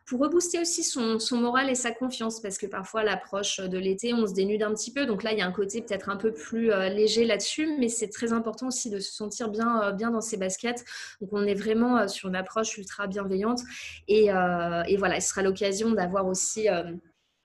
[0.06, 4.14] pour rebooster aussi son, son moral et sa confiance parce que parfois, l'approche de l'été,
[4.14, 5.08] on se dénude un petit peu.
[5.08, 8.10] Donc là, il y a un côté peut-être un peu plus léger là-dessus, mais c'est
[8.10, 10.86] très important aussi de se sentir bien, bien dans ses baskets.
[11.20, 13.62] Donc, on est vraiment euh, sur une approche ultra bienveillante.
[14.10, 16.92] Euh, et, voilà, ce sera l'occasion d'avoir aussi euh,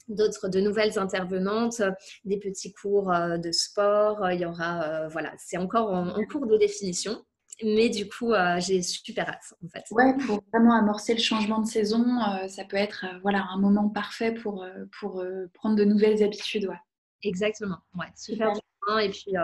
[0.08, 1.82] d'autres de nouvelles intervenantes,
[2.24, 4.30] des petits cours de sport.
[4.30, 7.24] Il y aura, voilà, c'est encore en, cours de définition.
[7.62, 9.84] Mais du coup, j'ai super hâte en fait.
[9.92, 12.04] Ouais, pour vraiment amorcer le changement de saison,
[12.48, 14.66] ça peut être voilà un moment parfait pour
[14.98, 15.24] pour
[15.54, 16.66] prendre de nouvelles habitudes.
[16.66, 16.80] Ouais.
[17.22, 17.78] Exactement.
[17.96, 18.52] Ouais, super.
[19.00, 19.34] Et puis,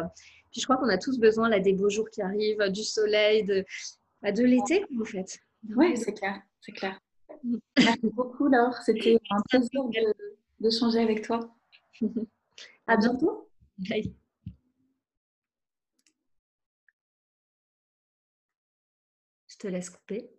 [0.50, 3.44] puis je crois qu'on a tous besoin là des beaux jours qui arrivent, du soleil,
[3.44, 3.64] de
[4.22, 5.38] bah, de l'été, en fait.
[5.76, 7.00] Oui, c'est clair, c'est clair.
[7.76, 8.76] Merci beaucoup, Laure.
[8.84, 9.82] C'était un plaisir
[10.60, 11.54] d'échanger avec toi.
[12.86, 13.48] à bientôt.
[13.78, 14.14] Bye.
[19.48, 20.30] Je te laisse couper.